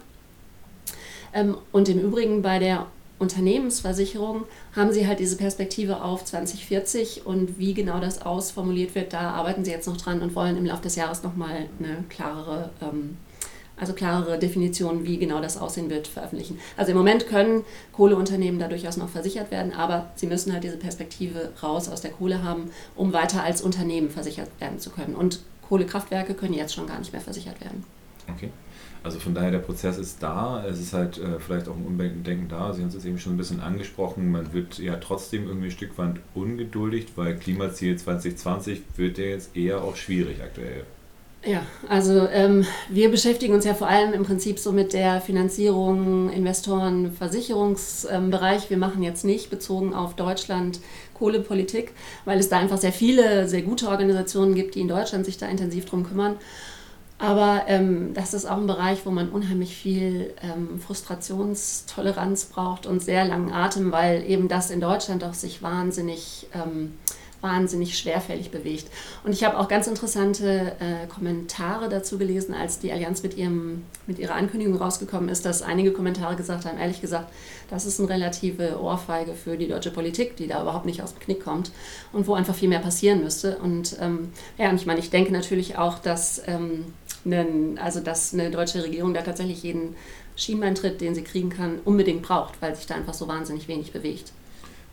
Ähm, 1.32 1.56
und 1.72 1.88
im 1.88 1.98
Übrigen 1.98 2.42
bei 2.42 2.58
der 2.58 2.87
Unternehmensversicherung 3.20 4.44
haben 4.75 4.93
sie 4.93 5.06
halt 5.06 5.20
diese 5.20 5.37
Perspektive 5.37 6.02
auf 6.02 6.25
2040 6.25 7.26
und 7.26 7.58
wie 7.58 7.75
genau 7.75 8.00
das 8.00 8.22
ausformuliert 8.22 8.94
wird, 8.94 9.12
da 9.12 9.32
arbeiten 9.32 9.64
sie 9.64 9.70
jetzt 9.70 9.87
noch 9.87 9.99
dran 9.99 10.22
und 10.22 10.34
wollen 10.34 10.56
im 10.56 10.64
Laufe 10.64 10.82
des 10.82 10.96
Jahres 10.96 11.22
nochmal 11.22 11.69
eine 11.78 12.05
klarere, 12.08 12.70
ähm, 12.81 13.19
also 13.76 13.93
klarere 13.93 14.38
Definition, 14.38 15.05
wie 15.05 15.19
genau 15.19 15.43
das 15.43 15.58
aussehen 15.58 15.90
wird, 15.90 16.08
veröffentlichen. 16.08 16.58
Also 16.78 16.93
im 16.93 16.99
Moment 16.99 17.26
können 17.28 17.62
Kohleunternehmen 17.93 18.58
da 18.58 18.69
durchaus 18.69 18.96
noch 18.96 19.11
versichert 19.11 19.50
werden, 19.50 19.75
aber 19.75 20.11
sie 20.16 20.26
müssen 20.26 20.52
halt 20.52 20.64
diese 20.64 20.78
Perspektive 20.78 21.52
raus 21.62 21.90
aus 21.90 22.00
der 22.00 22.12
Kohle 22.12 22.43
haben, 22.43 22.70
um 22.96 23.12
weiter 23.12 23.43
als 23.43 23.61
Unternehmen 23.61 24.08
versichert 24.08 24.49
werden 24.61 24.78
zu 24.78 24.88
können. 24.88 25.14
Und 25.14 25.40
Kohlekraftwerke 25.69 26.32
können 26.34 26.55
jetzt 26.55 26.75
schon 26.75 26.87
gar 26.87 26.99
nicht 26.99 27.12
mehr 27.12 27.23
versichert 27.23 27.61
werden. 27.61 27.84
Okay. 28.28 28.50
Also 29.02 29.19
von 29.19 29.34
daher, 29.34 29.50
der 29.50 29.61
Prozess 29.61 29.96
ist 29.96 30.22
da, 30.22 30.64
es 30.69 30.78
ist 30.78 30.93
halt 30.93 31.17
äh, 31.19 31.38
vielleicht 31.38 31.69
auch 31.69 31.76
ein 31.76 31.87
Umdenken 31.87 32.49
da. 32.49 32.72
Sie 32.75 32.82
haben 32.82 32.88
es 32.88 32.94
jetzt 32.94 33.06
eben 33.06 33.19
schon 33.19 33.34
ein 33.34 33.38
bisschen 33.38 33.61
angesprochen, 33.61 34.31
man 34.31 34.52
wird 34.52 34.78
ja 34.78 34.96
trotzdem 34.96 35.46
irgendwie 35.46 35.69
ein 35.69 35.72
Stück 35.72 35.96
weit 35.96 36.17
ungeduldig, 36.34 37.06
weil 37.17 37.37
Klimaziel 37.37 37.96
2020 37.96 38.82
wird 38.96 39.17
ja 39.17 39.25
jetzt 39.25 39.56
eher 39.56 39.82
auch 39.82 39.96
schwierig 39.96 40.43
aktuell. 40.43 40.84
Ja, 41.43 41.62
also 41.88 42.28
ähm, 42.28 42.67
wir 42.90 43.11
beschäftigen 43.11 43.55
uns 43.55 43.64
ja 43.64 43.72
vor 43.72 43.88
allem 43.88 44.12
im 44.12 44.25
Prinzip 44.25 44.58
so 44.58 44.73
mit 44.73 44.93
der 44.93 45.23
Finanzierung, 45.23 46.28
Investoren, 46.28 47.12
Versicherungsbereich. 47.14 48.69
wir 48.69 48.76
machen 48.76 49.02
jetzt 49.02 49.25
nicht 49.25 49.49
bezogen 49.49 49.94
auf 49.94 50.14
Deutschland 50.14 50.81
Kohlepolitik, 51.14 51.93
weil 52.26 52.38
es 52.38 52.50
da 52.50 52.58
einfach 52.58 52.76
sehr 52.76 52.93
viele, 52.93 53.49
sehr 53.49 53.62
gute 53.62 53.88
Organisationen 53.88 54.55
gibt, 54.55 54.75
die 54.75 54.81
in 54.81 54.88
Deutschland 54.88 55.25
sich 55.25 55.38
da 55.38 55.46
intensiv 55.46 55.87
drum 55.87 56.06
kümmern. 56.06 56.37
Aber 57.20 57.64
ähm, 57.67 58.14
das 58.14 58.32
ist 58.32 58.46
auch 58.46 58.56
ein 58.56 58.67
Bereich, 58.67 59.05
wo 59.05 59.11
man 59.11 59.28
unheimlich 59.28 59.76
viel 59.76 60.32
ähm, 60.43 60.81
Frustrationstoleranz 60.81 62.46
braucht 62.46 62.87
und 62.87 63.02
sehr 63.02 63.26
langen 63.26 63.52
Atem, 63.52 63.93
weil 63.93 64.25
eben 64.26 64.49
das 64.49 64.70
in 64.70 64.81
Deutschland 64.81 65.22
auch 65.22 65.34
sich 65.34 65.62
wahnsinnig, 65.62 66.46
ähm, 66.55 66.94
wahnsinnig 67.43 67.99
schwerfällig 67.99 68.50
bewegt. 68.50 68.87
Und 69.22 69.32
ich 69.32 69.44
habe 69.44 69.58
auch 69.58 69.69
ganz 69.69 69.87
interessante 69.87 70.72
äh, 70.81 71.06
Kommentare 71.08 71.90
dazu 71.90 72.17
gelesen, 72.17 72.54
als 72.54 72.78
die 72.78 72.90
Allianz 72.90 73.23
mit, 73.23 73.37
ihrem, 73.37 73.85
mit 74.06 74.18
ihrer 74.18 74.35
Ankündigung 74.35 74.76
rausgekommen 74.76 75.28
ist, 75.28 75.44
dass 75.44 75.61
einige 75.61 75.92
Kommentare 75.92 76.37
gesagt 76.37 76.64
haben, 76.64 76.78
ehrlich 76.78 77.02
gesagt, 77.02 77.30
das 77.68 77.85
ist 77.85 78.00
eine 78.00 78.09
relative 78.09 78.80
Ohrfeige 78.80 79.35
für 79.35 79.59
die 79.59 79.68
deutsche 79.68 79.90
Politik, 79.90 80.37
die 80.37 80.47
da 80.47 80.62
überhaupt 80.62 80.87
nicht 80.87 81.02
aus 81.02 81.12
dem 81.12 81.21
Knick 81.21 81.44
kommt 81.44 81.71
und 82.14 82.26
wo 82.26 82.33
einfach 82.33 82.54
viel 82.54 82.71
mehr 82.71 82.78
passieren 82.78 83.23
müsste. 83.23 83.59
Und 83.59 83.97
ähm, 84.00 84.33
ja, 84.56 84.71
und 84.71 84.76
ich 84.76 84.87
meine, 84.87 85.00
ich 85.00 85.11
denke 85.11 85.35
natürlich 85.35 85.76
auch, 85.76 85.99
dass 85.99 86.40
ähm, 86.47 86.87
einen, 87.24 87.78
also 87.78 88.00
dass 88.00 88.32
eine 88.32 88.50
deutsche 88.50 88.82
Regierung 88.82 89.14
da 89.14 89.22
tatsächlich 89.22 89.62
jeden 89.62 89.94
Schienbeintritt, 90.36 91.00
den 91.00 91.14
sie 91.14 91.22
kriegen 91.22 91.50
kann, 91.50 91.78
unbedingt 91.84 92.22
braucht, 92.22 92.60
weil 92.62 92.74
sich 92.74 92.86
da 92.86 92.94
einfach 92.94 93.14
so 93.14 93.28
wahnsinnig 93.28 93.68
wenig 93.68 93.92
bewegt. 93.92 94.32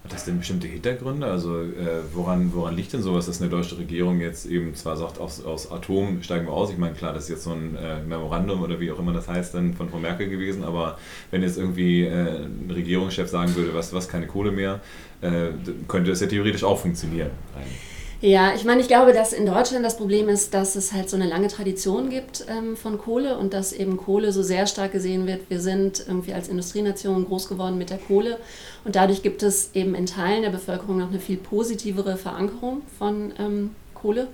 Hat 0.04 0.14
das 0.14 0.26
denn 0.26 0.40
bestimmte 0.40 0.68
Hintergründe? 0.68 1.28
Also 1.28 1.62
äh, 1.62 2.02
woran, 2.14 2.54
woran 2.54 2.76
liegt 2.76 2.94
denn 2.94 3.02
sowas, 3.02 3.26
dass 3.26 3.42
eine 3.42 3.50
deutsche 3.50 3.78
Regierung 3.78 4.22
jetzt 4.22 4.46
eben 4.46 4.74
zwar 4.74 4.96
sagt, 4.96 5.20
aus, 5.20 5.44
aus 5.44 5.70
Atom 5.70 6.24
steigen 6.24 6.46
wir 6.46 6.54
aus? 6.54 6.70
Ich 6.70 6.78
meine, 6.78 6.96
klar, 6.96 7.14
das 7.14 7.24
ist 7.24 7.30
jetzt 7.30 7.44
so 7.44 7.52
ein 7.52 7.76
äh, 7.76 8.02
Memorandum 8.04 8.62
oder 8.62 8.80
wie 8.80 8.90
auch 8.90 9.00
immer 9.00 9.12
das 9.12 9.28
heißt, 9.28 9.54
dann 9.54 9.74
von 9.74 9.90
Frau 9.90 9.98
Merkel 9.98 10.30
gewesen, 10.30 10.64
aber 10.64 10.98
wenn 11.32 11.42
jetzt 11.42 11.58
irgendwie 11.58 12.04
äh, 12.04 12.46
ein 12.46 12.72
Regierungschef 12.74 13.30
sagen 13.30 13.54
würde, 13.56 13.74
was, 13.74 13.92
was 13.92 14.08
keine 14.08 14.28
Kohle 14.28 14.52
mehr, 14.52 14.80
äh, 15.22 15.50
könnte 15.90 16.12
das 16.12 16.22
ja 16.22 16.28
theoretisch 16.28 16.64
auch 16.64 16.80
funktionieren. 16.80 17.32
Eigentlich. 17.54 17.97
Ja, 18.20 18.56
ich 18.56 18.66
meine, 18.66 18.82
ich 18.82 18.88
glaube, 18.88 19.14
dass 19.14 19.32
in 19.32 19.46
Deutschland 19.46 19.86
das 19.86 19.96
Problem 19.96 20.28
ist, 20.28 20.56
dass 20.56 20.76
es 20.76 20.92
halt 20.92 21.08
so 21.08 21.16
eine 21.16 21.28
lange 21.28 21.50
Tradition 21.50 22.10
gibt 22.10 22.46
ähm, 22.50 22.76
von 22.76 22.98
Kohle 22.98 23.38
und 23.38 23.54
dass 23.54 23.74
eben 23.74 23.96
Kohle 23.96 24.32
so 24.32 24.42
sehr 24.42 24.66
stark 24.66 24.92
gesehen 24.92 25.28
wird. 25.28 25.52
Wir 25.52 25.62
sind 25.62 26.04
irgendwie 26.08 26.34
als 26.34 26.48
Industrienation 26.48 27.26
groß 27.26 27.48
geworden 27.48 27.78
mit 27.78 27.92
der 27.92 28.00
Kohle 28.00 28.40
und 28.86 28.96
dadurch 28.96 29.22
gibt 29.22 29.44
es 29.44 29.70
eben 29.76 29.94
in 29.94 30.08
Teilen 30.08 30.42
der 30.42 30.50
Bevölkerung 30.50 30.98
noch 30.98 31.10
eine 31.10 31.20
viel 31.20 31.38
positivere 31.38 32.18
Verankerung 32.18 32.82
von 32.98 33.34
ähm, 33.38 33.76
Kohle. 33.94 34.28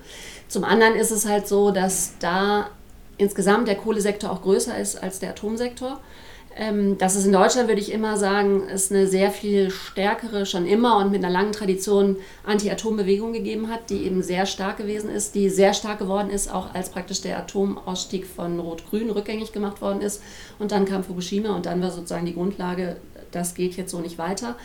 Zum 0.48 0.63
anderen 0.63 0.96
ist 0.96 1.12
es 1.12 1.25
halt 1.25 1.50
so, 1.50 1.72
dass 1.72 2.13
da 2.20 2.70
insgesamt 3.18 3.68
der 3.68 3.75
Kohlesektor 3.75 4.32
auch 4.32 4.44
größer 4.44 4.78
ist 4.78 4.96
als 5.04 5.20
der 5.20 5.32
Atomsektor. 5.32 6.00
Ähm, 6.55 7.00
dass 7.00 7.15
es 7.15 7.25
in 7.25 7.31
Deutschland, 7.31 7.67
würde 7.67 7.81
ich 7.81 7.91
immer 7.91 8.15
sagen, 8.15 8.63
es 8.72 8.91
eine 8.91 9.07
sehr 9.07 9.31
viel 9.31 9.72
stärkere, 9.72 10.45
schon 10.45 10.67
immer 10.67 10.98
und 10.98 11.12
mit 11.12 11.24
einer 11.24 11.33
langen 11.33 11.51
Tradition 11.51 12.17
Anti-Atom-Bewegung 12.43 13.33
gegeben 13.33 13.69
hat, 13.69 13.89
die 13.89 14.03
eben 14.05 14.22
sehr 14.22 14.45
stark 14.45 14.77
gewesen 14.77 15.10
ist, 15.10 15.33
die 15.33 15.50
sehr 15.50 15.74
stark 15.74 15.98
geworden 15.98 16.29
ist, 16.29 16.53
auch 16.53 16.74
als 16.75 16.89
praktisch 16.89 17.22
der 17.22 17.39
Atomausstieg 17.39 18.27
von 18.27 18.60
Rot-Grün 18.60 19.10
rückgängig 19.10 19.51
gemacht 19.51 19.81
worden 19.81 20.01
ist. 20.01 20.22
Und 20.60 20.72
dann 20.72 20.86
kam 20.86 21.03
Fukushima 21.03 21.55
und 21.55 21.65
dann 21.65 21.81
war 21.81 21.89
sozusagen 21.89 22.27
die 22.27 22.36
Grundlage, 22.36 22.98
das 23.36 23.56
geht 23.56 23.75
jetzt 23.75 23.92
so 23.92 24.00
nicht 24.00 24.18
weiter. 24.18 24.56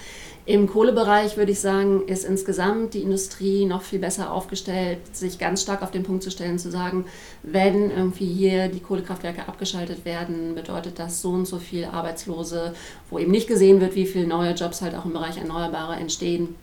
Im 0.47 0.67
Kohlebereich 0.67 1.37
würde 1.37 1.53
ich 1.53 1.61
sagen, 1.61 2.07
ist 2.07 2.25
insgesamt 2.25 2.95
die 2.95 3.03
Industrie 3.03 3.67
noch 3.67 3.83
viel 3.83 3.99
besser 3.99 4.33
aufgestellt, 4.33 4.99
sich 5.15 5.39
ganz 5.39 5.61
stark 5.61 5.83
auf 5.83 5.91
den 5.91 6.05
Punkt 6.05 6.23
zu 6.23 6.31
stellen, 6.31 6.59
zu 6.59 6.71
sagen, 6.71 7.05
wenn 7.43 7.91
irgendwie 7.91 8.33
hier 8.33 8.69
die 8.69 8.81
Kohlekraftwerke 8.81 9.47
abgeschaltet 9.47 10.07
werden, 10.07 10.55
bedeutet 10.55 10.99
das 10.99 11.21
so 11.21 11.33
und 11.33 11.47
so 11.47 11.59
viel 11.59 11.85
Arbeitslose, 11.85 12.73
wo 13.11 13.19
eben 13.19 13.31
nicht 13.31 13.47
gesehen 13.47 13.83
wird, 13.83 13.95
wie 13.95 14.07
viele 14.07 14.27
neue 14.27 14.55
Jobs 14.55 14.81
halt 14.81 14.95
auch 14.95 15.05
im 15.05 15.13
Bereich 15.13 15.37
Erneuerbare 15.37 15.97
entstehen 15.97 16.55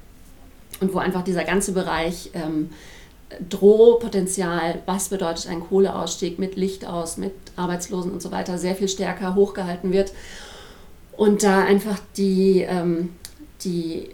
und 0.79 0.91
wo 0.93 0.97
einfach 0.97 1.23
dieser 1.23 1.43
ganze 1.43 1.71
Bereich 1.73 2.31
ähm, 2.33 2.71
Drohpotenzial, 3.49 4.81
was 4.85 5.09
bedeutet 5.09 5.47
ein 5.47 5.61
Kohleausstieg 5.61 6.39
mit 6.39 6.55
Licht 6.55 6.85
aus, 6.85 7.17
mit 7.17 7.33
Arbeitslosen 7.55 8.11
und 8.11 8.21
so 8.21 8.31
weiter, 8.31 8.57
sehr 8.57 8.75
viel 8.75 8.87
stärker 8.87 9.35
hochgehalten 9.35 9.91
wird. 9.91 10.11
Und 11.17 11.43
da 11.43 11.63
einfach 11.63 11.99
die, 12.17 12.65
ähm, 12.67 13.09
die, 13.61 14.09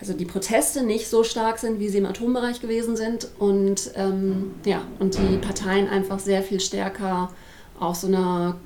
also 0.00 0.12
die 0.12 0.24
Proteste 0.24 0.82
nicht 0.84 1.08
so 1.08 1.24
stark 1.24 1.58
sind, 1.58 1.80
wie 1.80 1.88
sie 1.88 1.98
im 1.98 2.06
Atombereich 2.06 2.60
gewesen 2.60 2.96
sind. 2.96 3.28
Und, 3.38 3.90
ähm, 3.96 4.52
ja, 4.64 4.82
und 4.98 5.18
die 5.18 5.36
Parteien 5.38 5.88
einfach 5.88 6.18
sehr 6.18 6.42
viel 6.42 6.60
stärker 6.60 7.32
auf 7.80 7.96
so 7.96 8.06
einer 8.06 8.56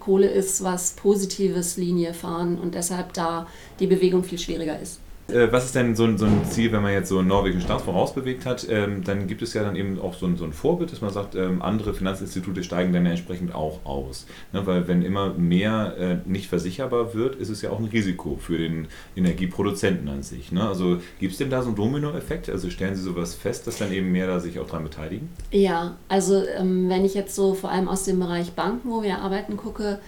Kohle 0.00 0.28
ist, 0.28 0.64
was 0.64 0.92
positives 0.92 1.76
Linie 1.76 2.12
fahren 2.12 2.58
und 2.58 2.74
deshalb 2.74 3.12
da 3.12 3.46
die 3.78 3.86
Bewegung 3.86 4.24
viel 4.24 4.38
schwieriger 4.38 4.78
ist. 4.80 4.98
Äh, 5.32 5.50
was 5.52 5.64
ist 5.64 5.74
denn 5.74 5.96
so 5.96 6.04
ein, 6.04 6.18
so 6.18 6.26
ein, 6.26 6.44
Ziel, 6.44 6.72
wenn 6.72 6.82
man 6.82 6.92
jetzt 6.92 7.08
so 7.08 7.18
einen 7.18 7.28
norwegischen 7.28 7.62
Staat 7.62 7.82
vorausbewegt 7.82 8.46
hat? 8.46 8.66
Ähm, 8.68 9.02
dann 9.04 9.26
gibt 9.26 9.42
es 9.42 9.54
ja 9.54 9.62
dann 9.62 9.76
eben 9.76 10.00
auch 10.00 10.14
so 10.14 10.26
ein, 10.26 10.36
so 10.36 10.44
ein 10.44 10.52
Vorbild, 10.52 10.92
dass 10.92 11.00
man 11.00 11.10
sagt, 11.10 11.34
ähm, 11.34 11.62
andere 11.62 11.94
Finanzinstitute 11.94 12.62
steigen 12.62 12.92
dann 12.92 13.04
ja 13.04 13.12
entsprechend 13.12 13.54
auch 13.54 13.84
aus. 13.84 14.26
Ne, 14.52 14.66
weil 14.66 14.88
wenn 14.88 15.02
immer 15.02 15.34
mehr 15.34 15.96
äh, 15.98 16.16
nicht 16.28 16.48
versicherbar 16.48 17.14
wird, 17.14 17.36
ist 17.36 17.48
es 17.48 17.62
ja 17.62 17.70
auch 17.70 17.78
ein 17.78 17.86
Risiko 17.86 18.36
für 18.40 18.58
den 18.58 18.88
Energieproduzenten 19.16 20.08
an 20.08 20.22
sich. 20.22 20.52
Ne? 20.52 20.66
Also 20.66 20.98
gibt 21.18 21.32
es 21.32 21.38
denn 21.38 21.50
da 21.50 21.62
so 21.62 21.68
einen 21.68 21.76
Dominoeffekt? 21.76 22.50
Also 22.50 22.70
stellen 22.70 22.94
Sie 22.94 23.02
sowas 23.02 23.34
fest, 23.34 23.66
dass 23.66 23.78
dann 23.78 23.92
eben 23.92 24.12
mehr 24.12 24.26
da 24.26 24.40
sich 24.40 24.58
auch 24.58 24.68
dran 24.68 24.84
beteiligen? 24.84 25.28
Ja, 25.50 25.96
also 26.08 26.44
ähm, 26.58 26.88
wenn 26.88 27.04
ich 27.04 27.14
jetzt 27.14 27.34
so 27.34 27.54
vor 27.54 27.70
allem 27.70 27.88
aus 27.88 28.04
dem 28.04 28.18
Bereich 28.18 28.52
Banken, 28.52 28.90
wo 28.90 29.02
wir 29.02 29.18
arbeiten, 29.18 29.56
gucke, 29.56 30.00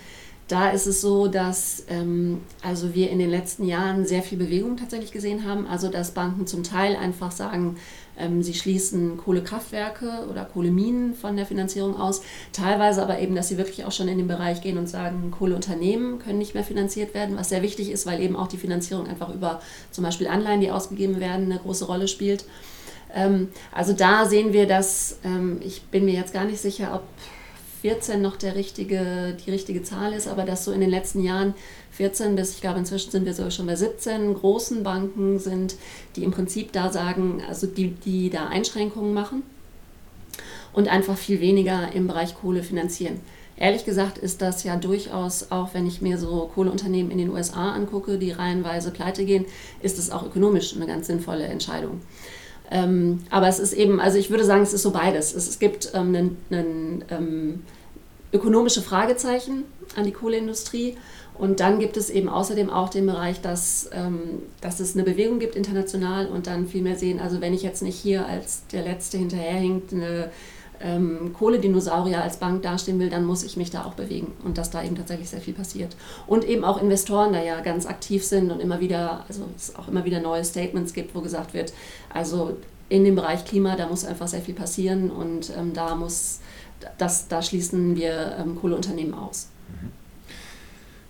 da 0.48 0.70
ist 0.70 0.86
es 0.86 1.00
so, 1.00 1.26
dass 1.26 1.84
ähm, 1.88 2.42
also 2.62 2.94
wir 2.94 3.10
in 3.10 3.18
den 3.18 3.30
letzten 3.30 3.66
Jahren 3.66 4.04
sehr 4.04 4.22
viel 4.22 4.36
Bewegung 4.36 4.76
tatsächlich 4.76 5.10
gesehen 5.10 5.48
haben. 5.48 5.66
Also 5.66 5.88
dass 5.88 6.10
Banken 6.10 6.46
zum 6.46 6.62
Teil 6.62 6.96
einfach 6.96 7.30
sagen, 7.30 7.76
ähm, 8.18 8.42
sie 8.42 8.52
schließen 8.52 9.16
Kohlekraftwerke 9.16 10.26
oder 10.30 10.44
Kohleminen 10.44 11.14
von 11.14 11.36
der 11.36 11.46
Finanzierung 11.46 11.98
aus. 11.98 12.22
Teilweise 12.52 13.02
aber 13.02 13.20
eben, 13.20 13.34
dass 13.34 13.48
sie 13.48 13.56
wirklich 13.56 13.86
auch 13.86 13.92
schon 13.92 14.08
in 14.08 14.18
den 14.18 14.28
Bereich 14.28 14.60
gehen 14.60 14.76
und 14.76 14.86
sagen, 14.86 15.30
Kohleunternehmen 15.30 16.18
können 16.18 16.38
nicht 16.38 16.54
mehr 16.54 16.64
finanziert 16.64 17.14
werden, 17.14 17.36
was 17.36 17.48
sehr 17.48 17.62
wichtig 17.62 17.90
ist, 17.90 18.04
weil 18.04 18.20
eben 18.20 18.36
auch 18.36 18.48
die 18.48 18.58
Finanzierung 18.58 19.06
einfach 19.06 19.34
über 19.34 19.62
zum 19.90 20.04
Beispiel 20.04 20.28
Anleihen, 20.28 20.60
die 20.60 20.70
ausgegeben 20.70 21.20
werden, 21.20 21.50
eine 21.50 21.58
große 21.58 21.86
Rolle 21.86 22.06
spielt. 22.06 22.44
Ähm, 23.14 23.48
also 23.72 23.94
da 23.94 24.26
sehen 24.26 24.52
wir, 24.52 24.66
dass 24.66 25.18
ähm, 25.24 25.60
ich 25.64 25.82
bin 25.84 26.04
mir 26.04 26.14
jetzt 26.14 26.34
gar 26.34 26.44
nicht 26.44 26.60
sicher, 26.60 26.94
ob 26.94 27.02
14 27.84 28.22
noch 28.22 28.36
der 28.36 28.54
richtige, 28.54 29.36
die 29.44 29.50
richtige 29.50 29.82
Zahl 29.82 30.14
ist, 30.14 30.26
aber 30.26 30.44
dass 30.44 30.64
so 30.64 30.72
in 30.72 30.80
den 30.80 30.88
letzten 30.88 31.22
Jahren 31.22 31.52
14 31.90 32.34
bis, 32.34 32.54
ich 32.54 32.62
glaube 32.62 32.78
inzwischen 32.78 33.10
sind 33.10 33.26
wir 33.26 33.34
sogar 33.34 33.50
schon 33.50 33.66
bei 33.66 33.76
17 33.76 34.32
großen 34.32 34.82
Banken 34.82 35.38
sind, 35.38 35.76
die 36.16 36.24
im 36.24 36.30
Prinzip 36.30 36.72
da 36.72 36.90
sagen, 36.90 37.42
also 37.46 37.66
die, 37.66 37.88
die 37.90 38.30
da 38.30 38.46
Einschränkungen 38.46 39.12
machen 39.12 39.42
und 40.72 40.88
einfach 40.88 41.18
viel 41.18 41.42
weniger 41.42 41.92
im 41.92 42.06
Bereich 42.06 42.34
Kohle 42.34 42.62
finanzieren. 42.62 43.20
Ehrlich 43.58 43.84
gesagt 43.84 44.16
ist 44.16 44.40
das 44.40 44.64
ja 44.64 44.76
durchaus, 44.76 45.50
auch 45.50 45.74
wenn 45.74 45.86
ich 45.86 46.00
mir 46.00 46.16
so 46.16 46.50
Kohleunternehmen 46.54 47.12
in 47.12 47.18
den 47.18 47.28
USA 47.28 47.72
angucke, 47.72 48.16
die 48.16 48.30
reihenweise 48.30 48.92
pleite 48.92 49.26
gehen, 49.26 49.44
ist 49.82 49.98
es 49.98 50.10
auch 50.10 50.24
ökonomisch 50.24 50.74
eine 50.74 50.86
ganz 50.86 51.08
sinnvolle 51.08 51.44
Entscheidung. 51.44 52.00
Ähm, 52.70 53.20
aber 53.30 53.48
es 53.48 53.58
ist 53.58 53.72
eben, 53.72 54.00
also 54.00 54.18
ich 54.18 54.30
würde 54.30 54.44
sagen, 54.44 54.62
es 54.62 54.72
ist 54.72 54.82
so 54.82 54.90
beides. 54.90 55.34
Es, 55.34 55.48
es 55.48 55.58
gibt 55.58 55.90
ähm, 55.94 56.36
einen, 56.50 57.04
ähm, 57.10 57.62
ökonomische 58.32 58.82
Fragezeichen 58.82 59.64
an 59.96 60.04
die 60.04 60.10
Kohleindustrie 60.10 60.96
und 61.38 61.60
dann 61.60 61.78
gibt 61.78 61.96
es 61.96 62.10
eben 62.10 62.28
außerdem 62.28 62.70
auch 62.70 62.88
den 62.88 63.06
Bereich, 63.06 63.40
dass, 63.40 63.90
ähm, 63.92 64.42
dass 64.60 64.80
es 64.80 64.94
eine 64.94 65.04
Bewegung 65.04 65.38
gibt 65.38 65.56
international 65.56 66.26
und 66.26 66.46
dann 66.46 66.66
viel 66.66 66.82
mehr 66.82 66.96
sehen, 66.96 67.20
also 67.20 67.40
wenn 67.40 67.54
ich 67.54 67.62
jetzt 67.62 67.82
nicht 67.82 67.96
hier 67.96 68.26
als 68.26 68.66
der 68.72 68.82
Letzte 68.82 69.18
hinterherhinkt, 69.18 69.92
eine 69.92 70.30
ähm, 70.80 71.32
Kohledinosaurier 71.32 72.22
als 72.22 72.38
Bank 72.38 72.62
dastehen 72.62 72.98
will, 72.98 73.10
dann 73.10 73.24
muss 73.24 73.42
ich 73.42 73.56
mich 73.56 73.70
da 73.70 73.84
auch 73.84 73.94
bewegen 73.94 74.32
und 74.44 74.58
dass 74.58 74.70
da 74.70 74.82
eben 74.82 74.96
tatsächlich 74.96 75.30
sehr 75.30 75.40
viel 75.40 75.54
passiert. 75.54 75.96
Und 76.26 76.44
eben 76.44 76.64
auch 76.64 76.80
Investoren 76.80 77.32
da 77.32 77.42
ja 77.42 77.60
ganz 77.60 77.86
aktiv 77.86 78.24
sind 78.24 78.50
und 78.50 78.60
immer 78.60 78.80
wieder, 78.80 79.24
also 79.28 79.44
es 79.56 79.74
auch 79.76 79.88
immer 79.88 80.04
wieder 80.04 80.20
neue 80.20 80.44
Statements 80.44 80.92
gibt, 80.92 81.14
wo 81.14 81.20
gesagt 81.20 81.54
wird, 81.54 81.72
also 82.12 82.56
in 82.88 83.04
dem 83.04 83.14
Bereich 83.14 83.44
Klima, 83.44 83.76
da 83.76 83.88
muss 83.88 84.04
einfach 84.04 84.28
sehr 84.28 84.42
viel 84.42 84.54
passieren 84.54 85.10
und 85.10 85.52
ähm, 85.56 85.72
da 85.72 85.94
muss, 85.94 86.40
das, 86.98 87.28
da 87.28 87.42
schließen 87.42 87.96
wir 87.96 88.36
ähm, 88.38 88.56
Kohleunternehmen 88.60 89.14
aus. 89.14 89.48
Mhm. 89.68 90.03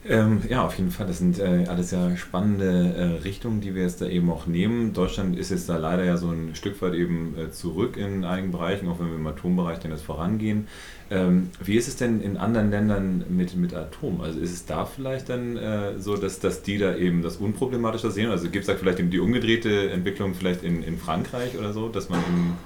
Ähm, 0.06 0.42
ja, 0.50 0.66
auf 0.66 0.76
jeden 0.76 0.90
Fall. 0.90 1.06
Das 1.06 1.18
sind 1.18 1.38
äh, 1.38 1.64
alles 1.66 1.90
ja 1.90 2.14
spannende 2.16 2.94
äh, 2.94 3.22
Richtungen, 3.22 3.62
die 3.62 3.74
wir 3.74 3.82
jetzt 3.82 4.02
da 4.02 4.06
eben 4.06 4.30
auch 4.30 4.46
nehmen. 4.46 4.92
Deutschland 4.92 5.38
ist 5.38 5.50
jetzt 5.50 5.68
da 5.68 5.78
leider 5.78 6.04
ja 6.04 6.18
so 6.18 6.28
ein 6.28 6.54
Stück 6.54 6.80
weit 6.82 6.92
eben 6.92 7.34
äh, 7.38 7.50
zurück 7.50 7.96
in 7.96 8.24
einigen 8.24 8.52
Bereichen, 8.52 8.86
auch 8.88 8.98
wenn 8.98 9.08
wir 9.08 9.16
im 9.16 9.26
Atombereich 9.26 9.78
dann 9.78 9.92
jetzt 9.92 10.04
vorangehen. 10.04 10.66
Ähm, 11.10 11.48
wie 11.62 11.76
ist 11.76 11.88
es 11.88 11.96
denn 11.96 12.20
in 12.20 12.36
anderen 12.36 12.70
Ländern 12.70 13.24
mit, 13.30 13.56
mit 13.56 13.72
Atom? 13.72 14.20
Also 14.20 14.40
ist 14.40 14.52
es 14.52 14.66
da 14.66 14.84
vielleicht 14.84 15.30
dann 15.30 15.56
äh, 15.56 15.98
so, 15.98 16.16
dass, 16.16 16.38
dass 16.38 16.62
die 16.62 16.76
da 16.76 16.94
eben 16.96 17.22
das 17.22 17.38
unproblematischer 17.38 18.10
sehen? 18.10 18.30
Also 18.30 18.50
gibt 18.50 18.62
es 18.62 18.66
da 18.66 18.74
vielleicht 18.74 18.98
eben 18.98 19.10
die 19.10 19.20
umgedrehte 19.20 19.90
Entwicklung 19.90 20.34
vielleicht 20.34 20.64
in, 20.64 20.82
in 20.82 20.98
Frankreich 20.98 21.56
oder 21.58 21.72
so, 21.72 21.88
dass 21.88 22.10
man 22.10 22.20
eben 22.20 22.58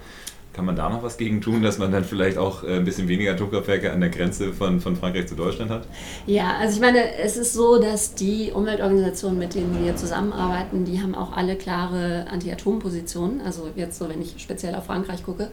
kann 0.59 0.65
man 0.65 0.75
da 0.75 0.91
noch 0.91 1.05
was 1.05 1.19
gegen 1.19 1.41
tun, 1.41 1.63
dass 1.63 1.79
man 1.79 1.93
dann 1.93 2.03
vielleicht 2.03 2.37
auch 2.37 2.65
äh, 2.65 2.79
ein 2.79 2.85
bisschen 2.85 3.07
weniger 3.07 3.31
Atomkraftwerke 3.31 3.93
an 3.93 4.01
der 4.01 4.11
Grenze 4.11 4.53
von, 4.53 4.81
von 4.81 4.97
Frankreich 4.97 5.29
zu 5.29 5.37
Deutschland 5.37 5.71
hat? 5.71 5.87
Ja, 6.27 6.57
also 6.59 6.75
ich 6.75 6.81
meine, 6.81 7.15
es 7.15 7.37
ist 7.37 7.53
so, 7.53 7.81
dass 7.81 8.17
die 8.17 8.51
Umweltorganisationen, 8.53 9.39
mit 9.39 9.55
denen 9.55 9.85
wir 9.85 9.95
zusammenarbeiten, 9.95 10.85
die 10.85 11.01
haben 11.01 11.15
auch 11.15 11.37
alle 11.37 11.55
klare 11.55 12.27
Anti-Atom-Positionen. 12.29 13.41
Also 13.41 13.71
jetzt 13.77 14.01
so, 14.01 14.09
wenn 14.09 14.21
ich 14.21 14.35
speziell 14.39 14.75
auf 14.75 14.87
Frankreich 14.87 15.23
gucke. 15.23 15.53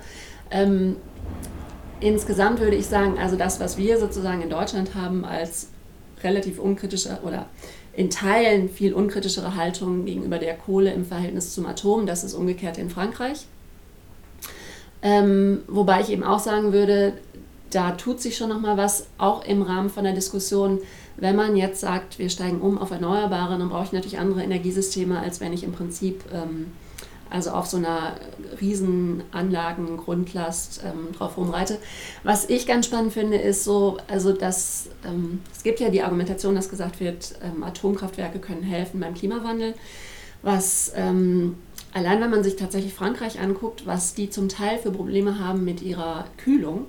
Ähm, 0.49 0.95
insgesamt 1.99 2.59
würde 2.59 2.75
ich 2.75 2.87
sagen, 2.87 3.19
also 3.19 3.35
das, 3.35 3.59
was 3.59 3.77
wir 3.77 3.99
sozusagen 3.99 4.41
in 4.41 4.49
Deutschland 4.49 4.95
haben 4.95 5.23
als 5.23 5.67
relativ 6.23 6.57
unkritische 6.57 7.19
oder 7.23 7.45
in 7.93 8.09
Teilen 8.09 8.69
viel 8.69 8.95
unkritischere 8.95 9.55
Haltung 9.55 10.05
gegenüber 10.05 10.39
der 10.39 10.55
Kohle 10.55 10.91
im 10.93 11.05
Verhältnis 11.05 11.53
zum 11.53 11.67
Atom, 11.67 12.07
das 12.07 12.23
ist 12.23 12.33
umgekehrt 12.33 12.79
in 12.79 12.89
Frankreich. 12.89 13.45
Ähm, 15.05 15.59
wobei 15.67 16.01
ich 16.01 16.09
eben 16.09 16.23
auch 16.23 16.39
sagen 16.39 16.73
würde, 16.73 17.13
da 17.69 17.91
tut 17.91 18.19
sich 18.19 18.35
schon 18.35 18.49
nochmal 18.49 18.75
was, 18.75 19.05
auch 19.19 19.45
im 19.45 19.61
Rahmen 19.61 19.91
von 19.91 20.03
der 20.03 20.13
Diskussion. 20.13 20.79
Wenn 21.15 21.35
man 21.35 21.55
jetzt 21.55 21.79
sagt, 21.79 22.17
wir 22.17 22.29
steigen 22.31 22.59
um 22.59 22.79
auf 22.79 22.89
Erneuerbare, 22.89 23.59
dann 23.59 23.69
brauche 23.69 23.83
ich 23.83 23.91
natürlich 23.91 24.17
andere 24.17 24.41
Energiesysteme, 24.41 25.19
als 25.19 25.39
wenn 25.41 25.53
ich 25.53 25.63
im 25.63 25.73
Prinzip 25.73 26.23
ähm, 26.33 26.71
also 27.29 27.51
auf 27.51 27.67
so 27.67 27.77
einer 27.77 28.13
riesen 28.59 29.23
Anlagengrundlast 29.31 30.81
ähm, 30.83 31.11
drauf 31.15 31.37
rumreite. 31.37 31.77
Was 32.23 32.49
ich 32.49 32.65
ganz 32.65 32.87
spannend 32.87 33.13
finde, 33.13 33.37
ist 33.37 33.63
so, 33.63 33.97
also 34.07 34.33
dass 34.33 34.89
ähm, 35.05 35.41
es 35.55 35.61
gibt 35.61 35.79
ja 35.79 35.89
die 35.89 36.01
Argumentation, 36.01 36.55
dass 36.55 36.67
gesagt 36.67 36.99
wird, 36.99 37.35
ähm, 37.43 37.63
Atomkraftwerke 37.63 38.39
können 38.39 38.63
helfen 38.63 38.99
beim 38.99 39.13
Klimawandel, 39.13 39.75
was 40.41 40.93
ähm, 40.95 41.57
Allein 41.95 42.19
wenn 42.19 42.29
man 42.29 42.43
sich 42.43 42.57
tatsächlich 42.57 42.93
Frankreich 42.93 43.39
anguckt, 43.39 43.87
was 43.87 44.13
die 44.13 44.29
zum 44.29 44.49
Teil 44.49 44.77
für 44.79 44.91
Probleme 44.91 45.39
haben 45.39 45.63
mit 45.63 45.81
ihrer 45.81 46.25
Kühlung, 46.35 46.87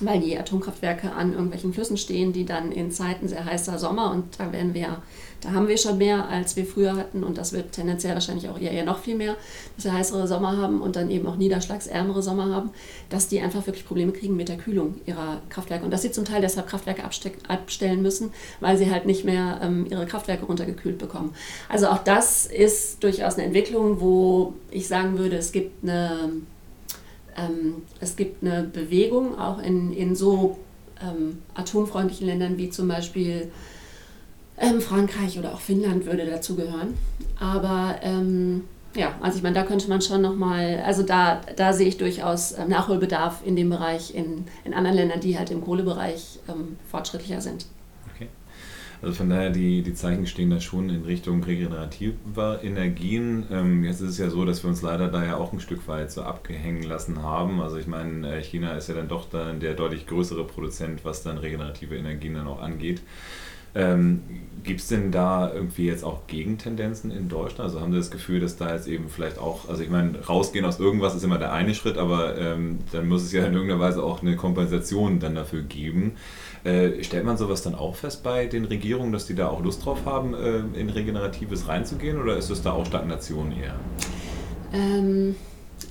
weil 0.00 0.20
die 0.20 0.38
Atomkraftwerke 0.38 1.12
an 1.12 1.32
irgendwelchen 1.32 1.72
Flüssen 1.72 1.96
stehen, 1.96 2.32
die 2.32 2.44
dann 2.44 2.72
in 2.72 2.90
Zeiten 2.90 3.28
sehr 3.28 3.44
heißer 3.44 3.78
Sommer 3.78 4.10
und 4.10 4.38
da 4.38 4.52
werden 4.52 4.74
wir, 4.74 5.02
da 5.40 5.52
haben 5.52 5.68
wir 5.68 5.78
schon 5.78 5.98
mehr, 5.98 6.28
als 6.28 6.56
wir 6.56 6.64
früher 6.64 6.96
hatten 6.96 7.22
und 7.22 7.38
das 7.38 7.52
wird 7.52 7.72
tendenziell 7.72 8.14
wahrscheinlich 8.14 8.48
auch 8.48 8.58
eher, 8.58 8.84
noch 8.84 9.00
viel 9.00 9.16
mehr, 9.16 9.36
dass 9.76 9.84
wir 9.84 9.92
heißere 9.92 10.26
Sommer 10.26 10.56
haben 10.56 10.80
und 10.80 10.96
dann 10.96 11.10
eben 11.10 11.26
auch 11.26 11.36
niederschlagsärmere 11.36 12.22
Sommer 12.22 12.54
haben, 12.54 12.70
dass 13.08 13.28
die 13.28 13.40
einfach 13.40 13.66
wirklich 13.66 13.86
Probleme 13.86 14.12
kriegen 14.12 14.36
mit 14.36 14.48
der 14.48 14.56
Kühlung 14.56 14.94
ihrer 15.06 15.40
Kraftwerke 15.48 15.84
und 15.84 15.90
dass 15.90 16.02
sie 16.02 16.12
zum 16.12 16.24
Teil 16.24 16.40
deshalb 16.40 16.66
Kraftwerke 16.66 17.04
abstellen 17.04 18.02
müssen, 18.02 18.32
weil 18.60 18.76
sie 18.76 18.90
halt 18.90 19.06
nicht 19.06 19.24
mehr 19.24 19.60
ähm, 19.62 19.86
ihre 19.90 20.06
Kraftwerke 20.06 20.46
runtergekühlt 20.46 20.98
bekommen. 20.98 21.34
Also 21.68 21.88
auch 21.88 21.98
das 21.98 22.46
ist 22.46 23.02
durchaus 23.02 23.34
eine 23.34 23.44
Entwicklung, 23.44 24.00
wo 24.00 24.54
ich 24.70 24.88
sagen 24.88 25.18
würde, 25.18 25.36
es 25.36 25.52
gibt 25.52 25.82
eine 25.82 26.30
ähm, 27.36 27.82
es 28.00 28.16
gibt 28.16 28.42
eine 28.42 28.62
Bewegung 28.62 29.38
auch 29.38 29.60
in, 29.62 29.92
in 29.92 30.14
so 30.14 30.58
ähm, 31.02 31.38
atomfreundlichen 31.54 32.26
Ländern 32.26 32.58
wie 32.58 32.70
zum 32.70 32.88
Beispiel 32.88 33.50
ähm, 34.58 34.80
Frankreich 34.80 35.38
oder 35.38 35.54
auch 35.54 35.60
Finnland 35.60 36.06
würde 36.06 36.26
dazugehören. 36.26 36.94
Aber 37.38 37.96
ähm, 38.02 38.64
ja, 38.94 39.14
also 39.20 39.38
ich 39.38 39.42
meine, 39.42 39.54
da 39.54 39.62
könnte 39.62 39.88
man 39.88 40.02
schon 40.02 40.20
nochmal, 40.20 40.82
also 40.84 41.02
da, 41.02 41.40
da 41.56 41.72
sehe 41.72 41.88
ich 41.88 41.96
durchaus 41.96 42.52
ähm, 42.52 42.68
Nachholbedarf 42.68 43.42
in 43.44 43.56
dem 43.56 43.70
Bereich 43.70 44.14
in, 44.14 44.44
in 44.64 44.74
anderen 44.74 44.96
Ländern, 44.96 45.20
die 45.20 45.38
halt 45.38 45.50
im 45.50 45.62
Kohlebereich 45.62 46.40
ähm, 46.48 46.76
fortschrittlicher 46.90 47.40
sind. 47.40 47.66
Also 49.02 49.14
von 49.14 49.30
daher, 49.30 49.50
die, 49.50 49.82
die 49.82 49.94
Zeichen 49.94 50.26
stehen 50.26 50.50
da 50.50 50.60
schon 50.60 50.90
in 50.90 51.04
Richtung 51.04 51.42
regenerativer 51.42 52.62
Energien. 52.62 53.46
Ähm, 53.50 53.82
jetzt 53.82 54.02
ist 54.02 54.10
es 54.10 54.18
ja 54.18 54.28
so, 54.28 54.44
dass 54.44 54.62
wir 54.62 54.68
uns 54.68 54.82
leider 54.82 55.08
da 55.08 55.24
ja 55.24 55.36
auch 55.36 55.54
ein 55.54 55.60
Stück 55.60 55.88
weit 55.88 56.12
so 56.12 56.22
abgehängen 56.22 56.82
lassen 56.82 57.22
haben. 57.22 57.62
Also 57.62 57.78
ich 57.78 57.86
meine, 57.86 58.36
äh, 58.36 58.42
China 58.42 58.72
ist 58.72 58.88
ja 58.88 58.94
dann 58.94 59.08
doch 59.08 59.30
dann 59.30 59.58
der 59.60 59.72
deutlich 59.74 60.06
größere 60.06 60.44
Produzent, 60.44 61.04
was 61.04 61.22
dann 61.22 61.38
regenerative 61.38 61.96
Energien 61.96 62.34
dann 62.34 62.46
auch 62.46 62.60
angeht. 62.60 63.00
Ähm, 63.74 64.22
Gibt 64.62 64.80
es 64.80 64.88
denn 64.88 65.10
da 65.10 65.50
irgendwie 65.52 65.86
jetzt 65.86 66.04
auch 66.04 66.26
Gegentendenzen 66.26 67.10
in 67.10 67.30
Deutschland? 67.30 67.60
Also 67.60 67.80
haben 67.80 67.92
Sie 67.92 67.98
das 67.98 68.10
Gefühl, 68.10 68.40
dass 68.40 68.56
da 68.56 68.74
jetzt 68.74 68.88
eben 68.88 69.08
vielleicht 69.08 69.38
auch, 69.38 69.68
also 69.70 69.82
ich 69.82 69.88
meine, 69.88 70.20
rausgehen 70.26 70.66
aus 70.66 70.78
irgendwas 70.78 71.14
ist 71.14 71.24
immer 71.24 71.38
der 71.38 71.52
eine 71.52 71.74
Schritt, 71.74 71.96
aber 71.96 72.36
ähm, 72.36 72.80
dann 72.92 73.08
muss 73.08 73.22
es 73.22 73.32
ja 73.32 73.46
in 73.46 73.54
irgendeiner 73.54 73.80
Weise 73.80 74.02
auch 74.02 74.20
eine 74.20 74.36
Kompensation 74.36 75.18
dann 75.18 75.34
dafür 75.34 75.62
geben. 75.62 76.12
Äh, 76.62 77.02
stellt 77.02 77.24
man 77.24 77.38
sowas 77.38 77.62
dann 77.62 77.74
auch 77.74 77.96
fest 77.96 78.22
bei 78.22 78.46
den 78.46 78.66
Regierungen, 78.66 79.12
dass 79.12 79.26
die 79.26 79.34
da 79.34 79.48
auch 79.48 79.62
Lust 79.62 79.84
drauf 79.84 80.04
haben, 80.04 80.34
äh, 80.34 80.58
in 80.78 80.90
Regeneratives 80.90 81.66
reinzugehen 81.66 82.20
oder 82.20 82.36
ist 82.36 82.50
es 82.50 82.60
da 82.60 82.72
auch 82.72 82.84
Stagnation 82.84 83.52
eher? 83.52 83.76
Ähm, 84.74 85.36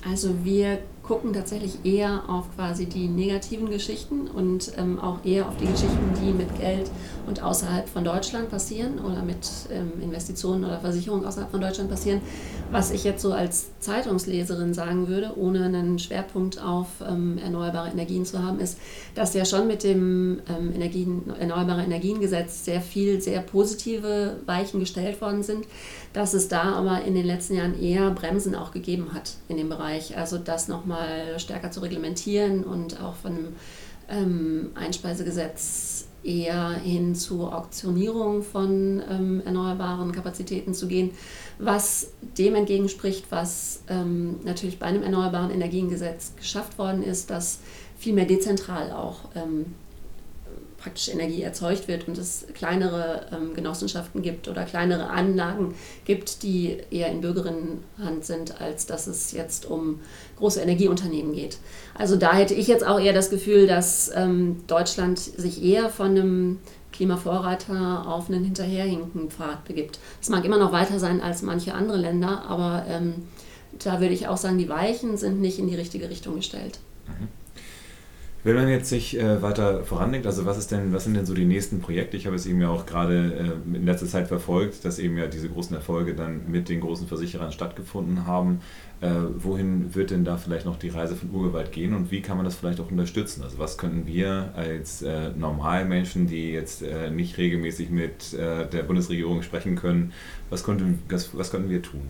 also 0.08 0.44
wir 0.44 0.78
gucken 1.10 1.32
tatsächlich 1.32 1.84
eher 1.84 2.22
auf 2.28 2.54
quasi 2.54 2.86
die 2.86 3.08
negativen 3.08 3.68
Geschichten 3.68 4.28
und 4.28 4.70
ähm, 4.78 5.00
auch 5.00 5.24
eher 5.24 5.48
auf 5.48 5.56
die 5.56 5.66
Geschichten, 5.66 5.98
die 6.22 6.32
mit 6.32 6.56
Geld 6.56 6.88
und 7.26 7.42
außerhalb 7.42 7.88
von 7.88 8.04
Deutschland 8.04 8.48
passieren 8.48 9.00
oder 9.00 9.20
mit 9.22 9.44
ähm, 9.72 9.90
Investitionen 10.00 10.64
oder 10.64 10.78
Versicherungen 10.78 11.26
außerhalb 11.26 11.50
von 11.50 11.60
Deutschland 11.60 11.90
passieren. 11.90 12.20
Was 12.72 12.92
ich 12.92 13.02
jetzt 13.02 13.22
so 13.22 13.32
als 13.32 13.66
Zeitungsleserin 13.80 14.74
sagen 14.74 15.08
würde, 15.08 15.32
ohne 15.36 15.64
einen 15.64 15.98
Schwerpunkt 15.98 16.62
auf 16.62 16.86
ähm, 17.06 17.36
erneuerbare 17.38 17.90
Energien 17.90 18.24
zu 18.24 18.44
haben, 18.44 18.60
ist, 18.60 18.78
dass 19.16 19.34
ja 19.34 19.44
schon 19.44 19.66
mit 19.66 19.82
dem 19.82 20.40
ähm, 20.48 20.72
Energien, 20.72 21.22
Erneuerbare 21.40 21.82
Energiengesetz 21.82 22.64
sehr 22.64 22.80
viel, 22.80 23.20
sehr 23.20 23.40
positive 23.40 24.36
Weichen 24.46 24.78
gestellt 24.78 25.20
worden 25.20 25.42
sind, 25.42 25.66
dass 26.12 26.32
es 26.32 26.46
da 26.46 26.74
aber 26.74 27.02
in 27.02 27.14
den 27.14 27.26
letzten 27.26 27.54
Jahren 27.54 27.80
eher 27.80 28.08
Bremsen 28.12 28.54
auch 28.54 28.70
gegeben 28.70 29.14
hat 29.14 29.32
in 29.48 29.56
dem 29.56 29.68
Bereich. 29.68 30.16
Also 30.16 30.38
das 30.38 30.68
nochmal 30.68 31.40
stärker 31.40 31.72
zu 31.72 31.80
reglementieren 31.80 32.62
und 32.62 33.02
auch 33.02 33.14
von 33.14 33.32
einem 33.32 33.48
ähm, 34.10 34.70
Einspeisegesetz 34.76 35.89
eher 36.22 36.70
hin 36.70 37.14
zur 37.14 37.56
Auktionierung 37.56 38.42
von 38.42 39.02
ähm, 39.08 39.42
erneuerbaren 39.44 40.12
Kapazitäten 40.12 40.74
zu 40.74 40.86
gehen, 40.86 41.10
was 41.58 42.12
dem 42.38 42.54
entgegenspricht, 42.54 43.26
was 43.30 43.82
ähm, 43.88 44.40
natürlich 44.44 44.78
bei 44.78 44.86
einem 44.86 45.02
erneuerbaren 45.02 45.50
Energiengesetz 45.50 46.34
geschafft 46.36 46.78
worden 46.78 47.02
ist, 47.02 47.30
das 47.30 47.60
viel 47.98 48.14
mehr 48.14 48.26
dezentral 48.26 48.92
auch 48.92 49.20
ähm, 49.34 49.66
praktisch 50.82 51.08
Energie 51.08 51.42
erzeugt 51.42 51.88
wird 51.88 52.08
und 52.08 52.16
es 52.16 52.46
kleinere 52.54 53.26
ähm, 53.32 53.54
Genossenschaften 53.54 54.22
gibt 54.22 54.48
oder 54.48 54.64
kleinere 54.64 55.10
Anlagen 55.10 55.74
gibt, 56.04 56.42
die 56.42 56.78
eher 56.90 57.08
in 57.08 57.20
Bürgerinnenhand 57.20 58.24
sind, 58.24 58.60
als 58.60 58.86
dass 58.86 59.06
es 59.06 59.32
jetzt 59.32 59.66
um 59.66 60.00
große 60.38 60.60
Energieunternehmen 60.60 61.32
geht. 61.32 61.58
Also 61.94 62.16
da 62.16 62.32
hätte 62.32 62.54
ich 62.54 62.66
jetzt 62.66 62.86
auch 62.86 62.98
eher 62.98 63.12
das 63.12 63.30
Gefühl, 63.30 63.66
dass 63.66 64.10
ähm, 64.14 64.62
Deutschland 64.66 65.18
sich 65.18 65.62
eher 65.62 65.90
von 65.90 66.10
einem 66.10 66.58
Klimavorreiter 66.92 68.06
auf 68.06 68.28
einen 68.28 68.44
hinterherhinken 68.44 69.30
Pfad 69.30 69.64
begibt. 69.64 69.98
Es 70.20 70.28
mag 70.28 70.44
immer 70.44 70.58
noch 70.58 70.72
weiter 70.72 70.98
sein 70.98 71.20
als 71.20 71.42
manche 71.42 71.74
andere 71.74 71.98
Länder, 71.98 72.42
aber 72.48 72.84
ähm, 72.88 73.14
da 73.78 74.00
würde 74.00 74.14
ich 74.14 74.28
auch 74.28 74.36
sagen, 74.36 74.58
die 74.58 74.68
Weichen 74.68 75.16
sind 75.16 75.40
nicht 75.40 75.58
in 75.58 75.68
die 75.68 75.76
richtige 75.76 76.10
Richtung 76.10 76.36
gestellt. 76.36 76.78
Mhm. 77.06 77.39
Wenn 78.42 78.54
man 78.54 78.68
jetzt 78.68 78.88
sich 78.88 79.18
äh, 79.18 79.42
weiter 79.42 79.84
vorandenkt, 79.84 80.26
also 80.26 80.46
was 80.46 80.56
ist 80.56 80.70
denn, 80.70 80.94
was 80.94 81.04
sind 81.04 81.14
denn 81.14 81.26
so 81.26 81.34
die 81.34 81.44
nächsten 81.44 81.80
Projekte? 81.80 82.16
Ich 82.16 82.26
habe 82.26 82.36
es 82.36 82.46
eben 82.46 82.58
ja 82.62 82.70
auch 82.70 82.86
gerade 82.86 83.34
äh, 83.34 83.76
in 83.76 83.84
letzter 83.84 84.06
Zeit 84.06 84.28
verfolgt, 84.28 84.82
dass 84.86 84.98
eben 84.98 85.18
ja 85.18 85.26
diese 85.26 85.50
großen 85.50 85.76
Erfolge 85.76 86.14
dann 86.14 86.50
mit 86.50 86.70
den 86.70 86.80
großen 86.80 87.06
Versicherern 87.06 87.52
stattgefunden 87.52 88.26
haben. 88.26 88.62
Äh, 89.02 89.10
wohin 89.36 89.94
wird 89.94 90.10
denn 90.10 90.24
da 90.24 90.38
vielleicht 90.38 90.64
noch 90.64 90.78
die 90.78 90.88
Reise 90.88 91.16
von 91.16 91.30
Urgewalt 91.32 91.70
gehen 91.70 91.92
und 91.94 92.10
wie 92.10 92.22
kann 92.22 92.38
man 92.38 92.46
das 92.46 92.54
vielleicht 92.54 92.80
auch 92.80 92.90
unterstützen? 92.90 93.42
Also 93.42 93.58
was 93.58 93.76
könnten 93.76 94.06
wir 94.06 94.52
als 94.56 95.02
äh, 95.02 95.32
Normalmenschen, 95.36 96.26
die 96.26 96.50
jetzt 96.50 96.82
äh, 96.82 97.10
nicht 97.10 97.36
regelmäßig 97.36 97.90
mit 97.90 98.32
äh, 98.32 98.66
der 98.66 98.84
Bundesregierung 98.84 99.42
sprechen 99.42 99.76
können, 99.76 100.12
was, 100.48 100.64
könnten, 100.64 101.02
was, 101.10 101.36
was 101.36 101.50
könnten 101.50 101.68
wir 101.68 101.82
tun? 101.82 102.08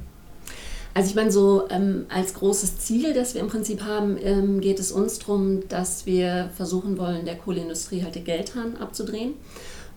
Also 0.92 1.10
ich 1.10 1.14
meine, 1.14 1.30
so 1.30 1.68
ähm, 1.70 2.06
als 2.08 2.34
großes 2.34 2.78
Ziel, 2.78 3.14
das 3.14 3.34
wir 3.34 3.40
im 3.40 3.48
Prinzip 3.48 3.82
haben, 3.82 4.18
ähm, 4.22 4.60
geht 4.60 4.80
es 4.80 4.90
uns 4.90 5.18
darum, 5.20 5.68
dass 5.68 6.04
wir 6.04 6.50
versuchen 6.56 6.98
wollen, 6.98 7.24
der 7.24 7.36
Kohleindustrie 7.36 8.02
halt 8.02 8.16
den 8.16 8.24
Geldhahn 8.24 8.76
abzudrehen. 8.76 9.34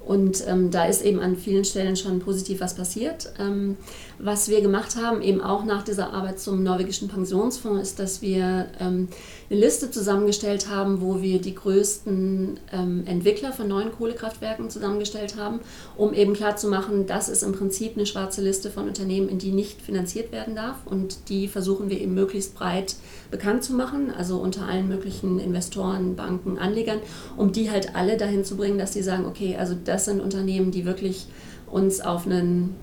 Und 0.05 0.45
ähm, 0.47 0.69
da 0.69 0.85
ist 0.85 1.01
eben 1.01 1.19
an 1.19 1.37
vielen 1.37 1.63
Stellen 1.63 1.95
schon 1.95 2.19
positiv 2.19 2.59
was 2.59 2.75
passiert. 2.75 3.31
Ähm, 3.39 3.77
was 4.23 4.47
wir 4.47 4.61
gemacht 4.61 4.95
haben, 4.95 5.21
eben 5.21 5.41
auch 5.41 5.65
nach 5.65 5.83
dieser 5.83 6.13
Arbeit 6.13 6.39
zum 6.39 6.63
norwegischen 6.63 7.09
Pensionsfonds, 7.09 7.81
ist, 7.81 7.99
dass 7.99 8.21
wir 8.21 8.67
ähm, 8.79 9.09
eine 9.49 9.59
Liste 9.59 9.91
zusammengestellt 9.91 10.69
haben, 10.69 11.01
wo 11.01 11.21
wir 11.21 11.41
die 11.41 11.53
größten 11.53 12.59
ähm, 12.71 13.03
Entwickler 13.05 13.51
von 13.51 13.67
neuen 13.67 13.91
Kohlekraftwerken 13.91 14.69
zusammengestellt 14.69 15.35
haben, 15.37 15.59
um 15.97 16.13
eben 16.13 16.33
klarzumachen, 16.33 17.05
das 17.05 17.27
ist 17.27 17.43
im 17.43 17.51
Prinzip 17.51 17.97
eine 17.97 18.05
schwarze 18.05 18.41
Liste 18.41 18.71
von 18.71 18.87
Unternehmen, 18.87 19.27
in 19.27 19.39
die 19.39 19.51
nicht 19.51 19.81
finanziert 19.81 20.31
werden 20.31 20.55
darf. 20.55 20.77
Und 20.85 21.27
die 21.27 21.49
versuchen 21.49 21.89
wir 21.89 21.99
eben 21.99 22.13
möglichst 22.13 22.55
breit 22.55 22.95
bekannt 23.29 23.63
zu 23.63 23.73
machen, 23.73 24.09
also 24.09 24.37
unter 24.37 24.67
allen 24.67 24.87
möglichen 24.87 25.39
Investoren, 25.39 26.15
Banken, 26.15 26.57
Anlegern, 26.57 26.99
um 27.35 27.51
die 27.51 27.69
halt 27.69 27.95
alle 27.95 28.15
dahin 28.15 28.45
zu 28.45 28.55
bringen, 28.55 28.77
dass 28.77 28.93
sie 28.93 29.03
sagen, 29.03 29.25
okay, 29.25 29.57
also 29.57 29.75
das 29.83 30.05
sind 30.05 30.21
Unternehmen, 30.21 30.71
die 30.71 30.85
wirklich 30.85 31.27
uns 31.69 31.99
auf 31.99 32.25
einen 32.25 32.75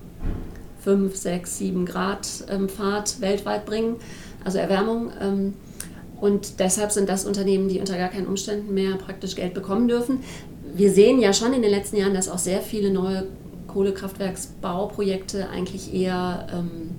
5, 0.83 1.15
6, 1.15 1.57
7 1.57 1.85
Grad 1.85 2.27
ähm, 2.49 2.69
Pfad 2.69 3.21
weltweit 3.21 3.65
bringen, 3.65 3.97
also 4.43 4.57
Erwärmung. 4.57 5.11
Ähm, 5.21 5.53
und 6.19 6.59
deshalb 6.59 6.91
sind 6.91 7.09
das 7.09 7.25
Unternehmen, 7.25 7.67
die 7.67 7.79
unter 7.79 7.97
gar 7.97 8.09
keinen 8.09 8.27
Umständen 8.27 8.73
mehr 8.73 8.95
praktisch 8.97 9.35
Geld 9.35 9.53
bekommen 9.53 9.87
dürfen. 9.87 10.19
Wir 10.73 10.91
sehen 10.91 11.19
ja 11.19 11.33
schon 11.33 11.53
in 11.53 11.61
den 11.61 11.71
letzten 11.71 11.97
Jahren, 11.97 12.13
dass 12.13 12.29
auch 12.29 12.37
sehr 12.37 12.61
viele 12.61 12.91
neue 12.91 13.27
Kohlekraftwerksbauprojekte 13.67 15.49
eigentlich 15.49 15.93
eher 15.93 16.47
ähm, 16.53 16.91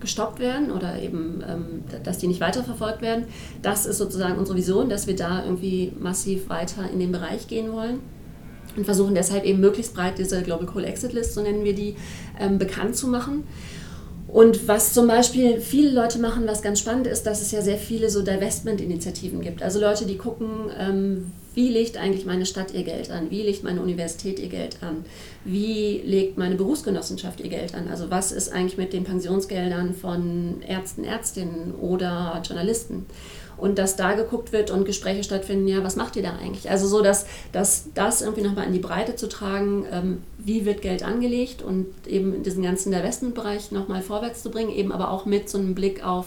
gestoppt 0.00 0.38
werden 0.38 0.70
oder 0.70 1.00
eben, 1.02 1.42
ähm, 1.46 2.02
dass 2.04 2.18
die 2.18 2.28
nicht 2.28 2.40
weiterverfolgt 2.40 3.02
werden. 3.02 3.24
Das 3.60 3.86
ist 3.86 3.98
sozusagen 3.98 4.38
unsere 4.38 4.56
Vision, 4.56 4.88
dass 4.88 5.06
wir 5.06 5.16
da 5.16 5.44
irgendwie 5.44 5.92
massiv 5.98 6.48
weiter 6.48 6.88
in 6.90 7.00
den 7.00 7.12
Bereich 7.12 7.48
gehen 7.48 7.72
wollen 7.72 8.00
und 8.76 8.84
versuchen 8.84 9.14
deshalb 9.14 9.44
eben 9.44 9.60
möglichst 9.60 9.94
breit 9.94 10.18
diese 10.18 10.42
Global 10.42 10.66
Coal 10.66 10.84
Exit 10.84 11.12
List, 11.12 11.34
so 11.34 11.42
nennen 11.42 11.64
wir 11.64 11.74
die, 11.74 11.96
ähm, 12.38 12.58
bekannt 12.58 12.96
zu 12.96 13.08
machen. 13.08 13.44
Und 14.32 14.68
was 14.68 14.92
zum 14.92 15.08
Beispiel 15.08 15.60
viele 15.60 15.90
Leute 15.90 16.20
machen, 16.20 16.46
was 16.46 16.62
ganz 16.62 16.78
spannend 16.78 17.08
ist, 17.08 17.24
dass 17.24 17.42
es 17.42 17.50
ja 17.50 17.62
sehr 17.62 17.78
viele 17.78 18.10
so 18.10 18.22
Divestment-Initiativen 18.22 19.40
gibt. 19.40 19.60
Also 19.60 19.80
Leute, 19.80 20.06
die 20.06 20.16
gucken, 20.16 20.70
ähm, 20.78 21.32
wie 21.54 21.68
legt 21.68 21.96
eigentlich 21.96 22.26
meine 22.26 22.46
Stadt 22.46 22.72
ihr 22.72 22.84
Geld 22.84 23.10
an? 23.10 23.30
Wie 23.30 23.42
legt 23.42 23.64
meine 23.64 23.82
Universität 23.82 24.38
ihr 24.38 24.48
Geld 24.48 24.78
an? 24.82 25.04
Wie 25.44 26.00
legt 26.04 26.38
meine 26.38 26.54
Berufsgenossenschaft 26.54 27.40
ihr 27.40 27.48
Geld 27.50 27.74
an? 27.74 27.88
Also 27.88 28.08
was 28.08 28.30
ist 28.30 28.52
eigentlich 28.52 28.78
mit 28.78 28.92
den 28.92 29.02
Pensionsgeldern 29.02 29.94
von 29.94 30.62
Ärzten, 30.66 31.02
Ärztinnen 31.02 31.74
oder 31.74 32.40
Journalisten? 32.46 33.06
Und 33.60 33.78
dass 33.78 33.96
da 33.96 34.12
geguckt 34.12 34.52
wird 34.52 34.70
und 34.70 34.84
Gespräche 34.84 35.22
stattfinden, 35.22 35.68
ja, 35.68 35.82
was 35.84 35.96
macht 35.96 36.16
ihr 36.16 36.22
da 36.22 36.32
eigentlich? 36.32 36.70
Also 36.70 36.86
so, 36.86 37.02
dass, 37.02 37.26
dass 37.52 37.88
das 37.94 38.22
irgendwie 38.22 38.42
nochmal 38.42 38.66
in 38.66 38.72
die 38.72 38.78
Breite 38.78 39.16
zu 39.16 39.28
tragen, 39.28 39.86
ähm, 39.90 40.22
wie 40.38 40.64
wird 40.64 40.82
Geld 40.82 41.02
angelegt 41.02 41.62
und 41.62 41.86
eben 42.06 42.34
in 42.34 42.42
diesen 42.42 42.62
ganzen 42.62 42.92
Investmentbereich 42.92 43.72
nochmal 43.72 44.02
vorwärts 44.02 44.42
zu 44.42 44.50
bringen, 44.50 44.70
eben 44.70 44.92
aber 44.92 45.10
auch 45.10 45.26
mit 45.26 45.48
so 45.48 45.58
einem 45.58 45.74
Blick 45.74 46.04
auf 46.04 46.26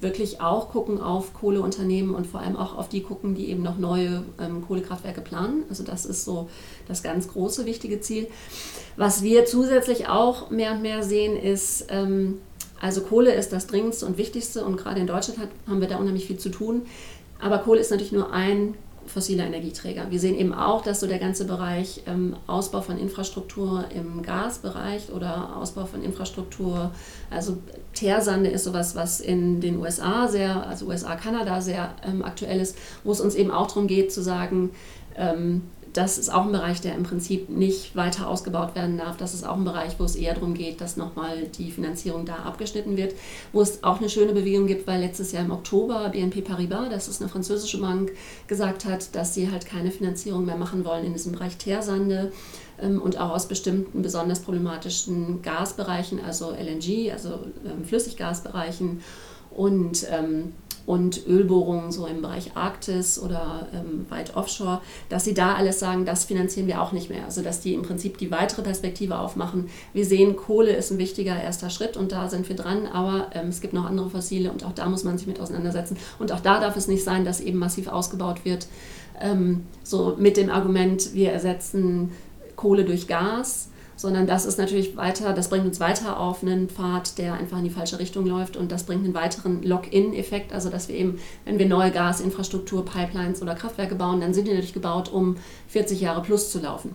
wirklich 0.00 0.40
auch 0.40 0.70
gucken 0.70 1.00
auf 1.00 1.34
Kohleunternehmen 1.34 2.14
und 2.14 2.26
vor 2.26 2.40
allem 2.40 2.56
auch 2.56 2.76
auf 2.76 2.88
die 2.88 3.02
gucken, 3.02 3.34
die 3.34 3.50
eben 3.50 3.62
noch 3.62 3.78
neue 3.78 4.22
ähm, 4.40 4.64
Kohlekraftwerke 4.66 5.20
planen. 5.20 5.64
Also 5.68 5.84
das 5.84 6.06
ist 6.06 6.24
so 6.24 6.48
das 6.88 7.02
ganz 7.02 7.28
große, 7.28 7.66
wichtige 7.66 8.00
Ziel. 8.00 8.28
Was 8.96 9.22
wir 9.22 9.44
zusätzlich 9.44 10.08
auch 10.08 10.50
mehr 10.50 10.72
und 10.72 10.82
mehr 10.82 11.02
sehen, 11.02 11.36
ist, 11.36 11.86
ähm, 11.90 12.38
also 12.80 13.02
Kohle 13.02 13.32
ist 13.32 13.52
das 13.52 13.66
dringendste 13.66 14.06
und 14.06 14.18
wichtigste 14.18 14.64
und 14.64 14.76
gerade 14.76 15.00
in 15.00 15.06
Deutschland 15.06 15.38
hat, 15.38 15.48
haben 15.68 15.80
wir 15.80 15.88
da 15.88 15.98
unheimlich 15.98 16.26
viel 16.26 16.38
zu 16.38 16.48
tun. 16.48 16.82
Aber 17.38 17.58
Kohle 17.58 17.80
ist 17.80 17.90
natürlich 17.90 18.12
nur 18.12 18.32
ein 18.32 18.74
fossiler 19.06 19.46
Energieträger. 19.46 20.06
Wir 20.10 20.20
sehen 20.20 20.38
eben 20.38 20.54
auch, 20.54 20.82
dass 20.82 21.00
so 21.00 21.06
der 21.06 21.18
ganze 21.18 21.44
Bereich 21.44 22.02
ähm, 22.06 22.36
Ausbau 22.46 22.80
von 22.80 22.98
Infrastruktur 22.98 23.84
im 23.94 24.22
Gasbereich 24.22 25.10
oder 25.12 25.56
Ausbau 25.56 25.84
von 25.84 26.02
Infrastruktur, 26.02 26.92
also 27.30 27.58
Teersande 27.92 28.50
ist 28.50 28.64
sowas, 28.64 28.94
was 28.94 29.20
in 29.20 29.60
den 29.60 29.78
USA 29.78 30.28
sehr, 30.28 30.66
also 30.66 30.86
USA, 30.86 31.16
Kanada 31.16 31.60
sehr 31.60 31.94
ähm, 32.06 32.22
aktuell 32.22 32.60
ist, 32.60 32.76
wo 33.02 33.12
es 33.12 33.20
uns 33.20 33.34
eben 33.34 33.50
auch 33.50 33.66
darum 33.66 33.86
geht 33.86 34.12
zu 34.12 34.22
sagen, 34.22 34.70
ähm, 35.16 35.62
das 35.92 36.18
ist 36.18 36.32
auch 36.32 36.44
ein 36.44 36.52
Bereich, 36.52 36.80
der 36.80 36.94
im 36.94 37.02
Prinzip 37.02 37.48
nicht 37.48 37.96
weiter 37.96 38.28
ausgebaut 38.28 38.74
werden 38.74 38.98
darf. 38.98 39.16
Das 39.16 39.34
ist 39.34 39.44
auch 39.44 39.56
ein 39.56 39.64
Bereich, 39.64 39.98
wo 39.98 40.04
es 40.04 40.14
eher 40.14 40.34
darum 40.34 40.54
geht, 40.54 40.80
dass 40.80 40.96
nochmal 40.96 41.48
die 41.58 41.70
Finanzierung 41.70 42.24
da 42.24 42.36
abgeschnitten 42.36 42.96
wird. 42.96 43.14
Wo 43.52 43.60
es 43.60 43.82
auch 43.82 43.98
eine 43.98 44.08
schöne 44.08 44.32
Bewegung 44.32 44.66
gibt, 44.66 44.86
weil 44.86 45.00
letztes 45.00 45.32
Jahr 45.32 45.44
im 45.44 45.50
Oktober 45.50 46.08
BNP 46.10 46.42
Paribas, 46.42 46.90
das 46.90 47.08
ist 47.08 47.20
eine 47.20 47.30
französische 47.30 47.80
Bank, 47.80 48.12
gesagt 48.46 48.84
hat, 48.84 49.14
dass 49.14 49.34
sie 49.34 49.50
halt 49.50 49.66
keine 49.66 49.90
Finanzierung 49.90 50.44
mehr 50.44 50.56
machen 50.56 50.84
wollen 50.84 51.04
in 51.04 51.12
diesem 51.12 51.32
Bereich 51.32 51.56
Teersande 51.56 52.32
ähm, 52.80 53.00
und 53.02 53.18
auch 53.18 53.30
aus 53.30 53.48
bestimmten 53.48 54.02
besonders 54.02 54.40
problematischen 54.40 55.42
Gasbereichen, 55.42 56.20
also 56.24 56.50
LNG, 56.52 57.10
also 57.12 57.40
ähm, 57.64 57.84
Flüssiggasbereichen 57.84 59.00
und 59.50 60.06
ähm, 60.10 60.52
und 60.86 61.26
Ölbohrungen 61.26 61.92
so 61.92 62.06
im 62.06 62.22
Bereich 62.22 62.56
Arktis 62.56 63.18
oder 63.18 63.68
ähm, 63.74 64.06
weit 64.08 64.36
offshore, 64.36 64.80
dass 65.08 65.24
sie 65.24 65.34
da 65.34 65.54
alles 65.54 65.78
sagen, 65.78 66.04
das 66.04 66.24
finanzieren 66.24 66.66
wir 66.66 66.80
auch 66.82 66.92
nicht 66.92 67.10
mehr. 67.10 67.24
Also 67.24 67.42
dass 67.42 67.60
die 67.60 67.74
im 67.74 67.82
Prinzip 67.82 68.18
die 68.18 68.30
weitere 68.30 68.62
Perspektive 68.62 69.18
aufmachen. 69.18 69.68
Wir 69.92 70.04
sehen, 70.04 70.36
Kohle 70.36 70.72
ist 70.72 70.90
ein 70.90 70.98
wichtiger 70.98 71.40
erster 71.40 71.70
Schritt 71.70 71.96
und 71.96 72.12
da 72.12 72.28
sind 72.28 72.48
wir 72.48 72.56
dran, 72.56 72.86
aber 72.86 73.30
ähm, 73.34 73.48
es 73.48 73.60
gibt 73.60 73.72
noch 73.72 73.84
andere 73.84 74.10
Fossile 74.10 74.50
und 74.50 74.64
auch 74.64 74.72
da 74.72 74.88
muss 74.88 75.04
man 75.04 75.18
sich 75.18 75.26
mit 75.26 75.40
auseinandersetzen. 75.40 75.96
Und 76.18 76.32
auch 76.32 76.40
da 76.40 76.60
darf 76.60 76.76
es 76.76 76.88
nicht 76.88 77.04
sein, 77.04 77.24
dass 77.24 77.40
eben 77.40 77.58
massiv 77.58 77.88
ausgebaut 77.88 78.44
wird, 78.44 78.66
ähm, 79.20 79.66
so 79.82 80.16
mit 80.18 80.36
dem 80.36 80.50
Argument, 80.50 81.14
wir 81.14 81.32
ersetzen 81.32 82.12
Kohle 82.56 82.84
durch 82.84 83.06
Gas 83.06 83.70
sondern 84.00 84.26
das 84.26 84.46
ist 84.46 84.58
natürlich 84.58 84.96
weiter, 84.96 85.34
das 85.34 85.50
bringt 85.50 85.66
uns 85.66 85.78
weiter 85.78 86.18
auf 86.18 86.42
einen 86.42 86.70
Pfad, 86.70 87.18
der 87.18 87.34
einfach 87.34 87.58
in 87.58 87.64
die 87.64 87.70
falsche 87.70 87.98
Richtung 87.98 88.24
läuft 88.24 88.56
und 88.56 88.72
das 88.72 88.84
bringt 88.84 89.04
einen 89.04 89.12
weiteren 89.12 89.62
Lock-in-Effekt, 89.62 90.54
also 90.54 90.70
dass 90.70 90.88
wir 90.88 90.96
eben, 90.96 91.18
wenn 91.44 91.58
wir 91.58 91.66
neue 91.66 91.90
Gasinfrastruktur, 91.90 92.84
Pipelines 92.86 93.42
oder 93.42 93.54
Kraftwerke 93.54 93.94
bauen, 93.94 94.22
dann 94.22 94.32
sind 94.32 94.46
die 94.46 94.52
natürlich 94.52 94.72
gebaut, 94.72 95.12
um 95.12 95.36
40 95.68 96.00
Jahre 96.00 96.22
plus 96.22 96.50
zu 96.50 96.60
laufen. 96.60 96.92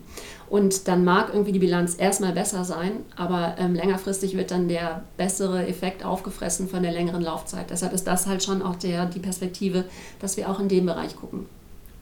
Und 0.49 0.87
dann 0.87 1.03
mag 1.03 1.29
irgendwie 1.31 1.51
die 1.51 1.59
Bilanz 1.59 1.95
erstmal 1.95 2.33
besser 2.33 2.63
sein, 2.63 2.93
aber 3.15 3.55
ähm, 3.59 3.75
längerfristig 3.75 4.35
wird 4.35 4.49
dann 4.49 4.67
der 4.67 5.03
bessere 5.17 5.67
Effekt 5.67 6.03
aufgefressen 6.03 6.67
von 6.67 6.81
der 6.81 6.91
längeren 6.91 7.21
Laufzeit. 7.21 7.69
Deshalb 7.69 7.93
ist 7.93 8.05
das 8.05 8.25
halt 8.25 8.43
schon 8.43 8.63
auch 8.63 8.75
der, 8.75 9.05
die 9.05 9.19
Perspektive, 9.19 9.85
dass 10.19 10.37
wir 10.37 10.49
auch 10.49 10.59
in 10.59 10.69
dem 10.69 10.87
Bereich 10.87 11.15
gucken. 11.15 11.45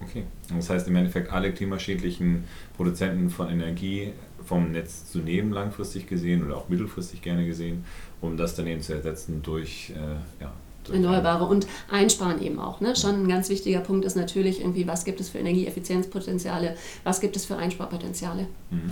Okay, 0.02 0.24
das 0.54 0.70
heißt 0.70 0.88
im 0.88 0.96
Endeffekt 0.96 1.32
alle 1.32 1.54
klimaschädlichen 1.54 2.44
Produzenten 2.76 3.30
von 3.30 3.50
Energie 3.50 4.12
vom 4.46 4.72
Netz 4.72 5.12
zu 5.12 5.20
nehmen, 5.20 5.52
langfristig 5.52 6.08
gesehen 6.08 6.46
oder 6.46 6.58
auch 6.58 6.70
mittelfristig 6.70 7.22
gerne 7.22 7.46
gesehen, 7.46 7.86
um 8.22 8.38
das 8.38 8.56
dann 8.56 8.68
eben 8.68 8.82
zu 8.82 8.94
ersetzen 8.94 9.42
durch, 9.44 9.92
äh, 9.96 10.44
ja, 10.44 10.52
durch 10.84 10.98
Erneuerbare 10.98 11.46
und 11.46 11.68
einsparen 11.90 12.42
eben 12.42 12.60
auch. 12.60 12.82
Ne? 12.82 12.96
Schon 12.96 13.24
ein 13.24 13.28
ganz 13.28 13.50
wichtiger 13.50 13.80
Punkt 13.80 14.06
ist 14.06 14.16
natürlich 14.16 14.60
irgendwie, 14.60 14.88
was 14.88 15.06
gibt 15.06 15.22
es 15.22 15.30
für 15.30 15.38
Energieeffizienzpotenziale, 15.38 16.76
was 17.04 17.22
gibt 17.22 17.36
es 17.36 17.46
für 17.46 17.56
Einsparpotenziale. 17.56 18.48
Mhm 18.70 18.92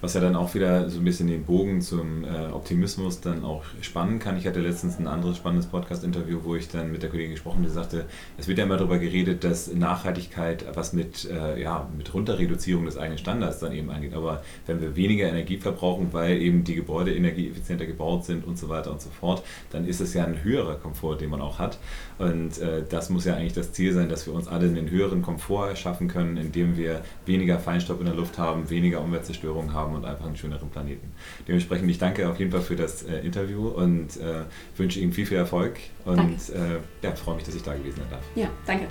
was 0.00 0.14
ja 0.14 0.20
dann 0.20 0.36
auch 0.36 0.54
wieder 0.54 0.88
so 0.88 0.98
ein 0.98 1.04
bisschen 1.04 1.28
den 1.28 1.44
Bogen 1.44 1.80
zum 1.80 2.24
äh, 2.24 2.50
Optimismus 2.52 3.20
dann 3.20 3.44
auch 3.44 3.62
spannen 3.82 4.18
kann. 4.18 4.36
Ich 4.38 4.46
hatte 4.46 4.60
letztens 4.60 4.98
ein 4.98 5.06
anderes 5.06 5.36
spannendes 5.36 5.66
Podcast-Interview, 5.68 6.40
wo 6.42 6.56
ich 6.56 6.68
dann 6.68 6.90
mit 6.90 7.02
der 7.02 7.10
Kollegin 7.10 7.32
gesprochen 7.32 7.58
habe, 7.58 7.68
die 7.68 7.74
sagte, 7.74 8.06
es 8.38 8.48
wird 8.48 8.58
ja 8.58 8.64
immer 8.64 8.76
darüber 8.76 8.98
geredet, 8.98 9.44
dass 9.44 9.72
Nachhaltigkeit 9.72 10.64
was 10.74 10.92
mit, 10.92 11.28
äh, 11.30 11.60
ja, 11.60 11.88
mit 11.96 12.12
Runterreduzierung 12.14 12.86
des 12.86 12.96
eigenen 12.96 13.18
Standards 13.18 13.60
dann 13.60 13.72
eben 13.72 13.90
angeht. 13.90 14.14
Aber 14.14 14.42
wenn 14.66 14.80
wir 14.80 14.96
weniger 14.96 15.28
Energie 15.28 15.58
verbrauchen, 15.58 16.08
weil 16.12 16.40
eben 16.40 16.64
die 16.64 16.74
Gebäude 16.74 17.14
energieeffizienter 17.14 17.86
gebaut 17.86 18.24
sind 18.24 18.46
und 18.46 18.58
so 18.58 18.68
weiter 18.68 18.90
und 18.90 19.02
so 19.02 19.10
fort, 19.10 19.42
dann 19.70 19.86
ist 19.86 20.00
es 20.00 20.14
ja 20.14 20.24
ein 20.24 20.42
höherer 20.42 20.76
Komfort, 20.76 21.16
den 21.16 21.30
man 21.30 21.40
auch 21.40 21.58
hat. 21.58 21.78
Und 22.18 22.58
äh, 22.58 22.84
das 22.88 23.10
muss 23.10 23.24
ja 23.24 23.34
eigentlich 23.34 23.54
das 23.54 23.72
Ziel 23.72 23.92
sein, 23.92 24.08
dass 24.08 24.26
wir 24.26 24.34
uns 24.34 24.48
alle 24.48 24.66
einen 24.66 24.90
höheren 24.90 25.22
Komfort 25.22 25.68
erschaffen 25.68 26.08
können, 26.08 26.36
indem 26.36 26.76
wir 26.76 27.02
weniger 27.26 27.58
Feinstaub 27.58 28.00
in 28.00 28.06
der 28.06 28.14
Luft 28.14 28.38
haben, 28.38 28.70
weniger 28.70 29.00
Umweltzerstörung 29.00 29.72
haben 29.72 29.89
haben 29.90 29.96
und 29.96 30.04
einfach 30.04 30.26
einen 30.26 30.36
schöneren 30.36 30.68
Planeten. 30.70 31.12
Dementsprechend, 31.46 31.90
ich 31.90 31.98
danke 31.98 32.28
auf 32.28 32.38
jeden 32.38 32.50
Fall 32.50 32.60
für 32.60 32.76
das 32.76 33.02
äh, 33.02 33.20
Interview 33.20 33.68
und 33.68 34.16
äh, 34.16 34.44
wünsche 34.76 35.00
Ihnen 35.00 35.12
viel, 35.12 35.26
viel 35.26 35.38
Erfolg 35.38 35.78
und 36.04 36.38
äh, 36.50 36.78
ja, 37.02 37.14
freue 37.14 37.36
mich, 37.36 37.44
dass 37.44 37.54
ich 37.54 37.62
da 37.62 37.74
gewesen 37.74 37.96
sein 37.96 38.10
darf. 38.10 38.24
Ja, 38.34 38.48
danke. 38.66 38.86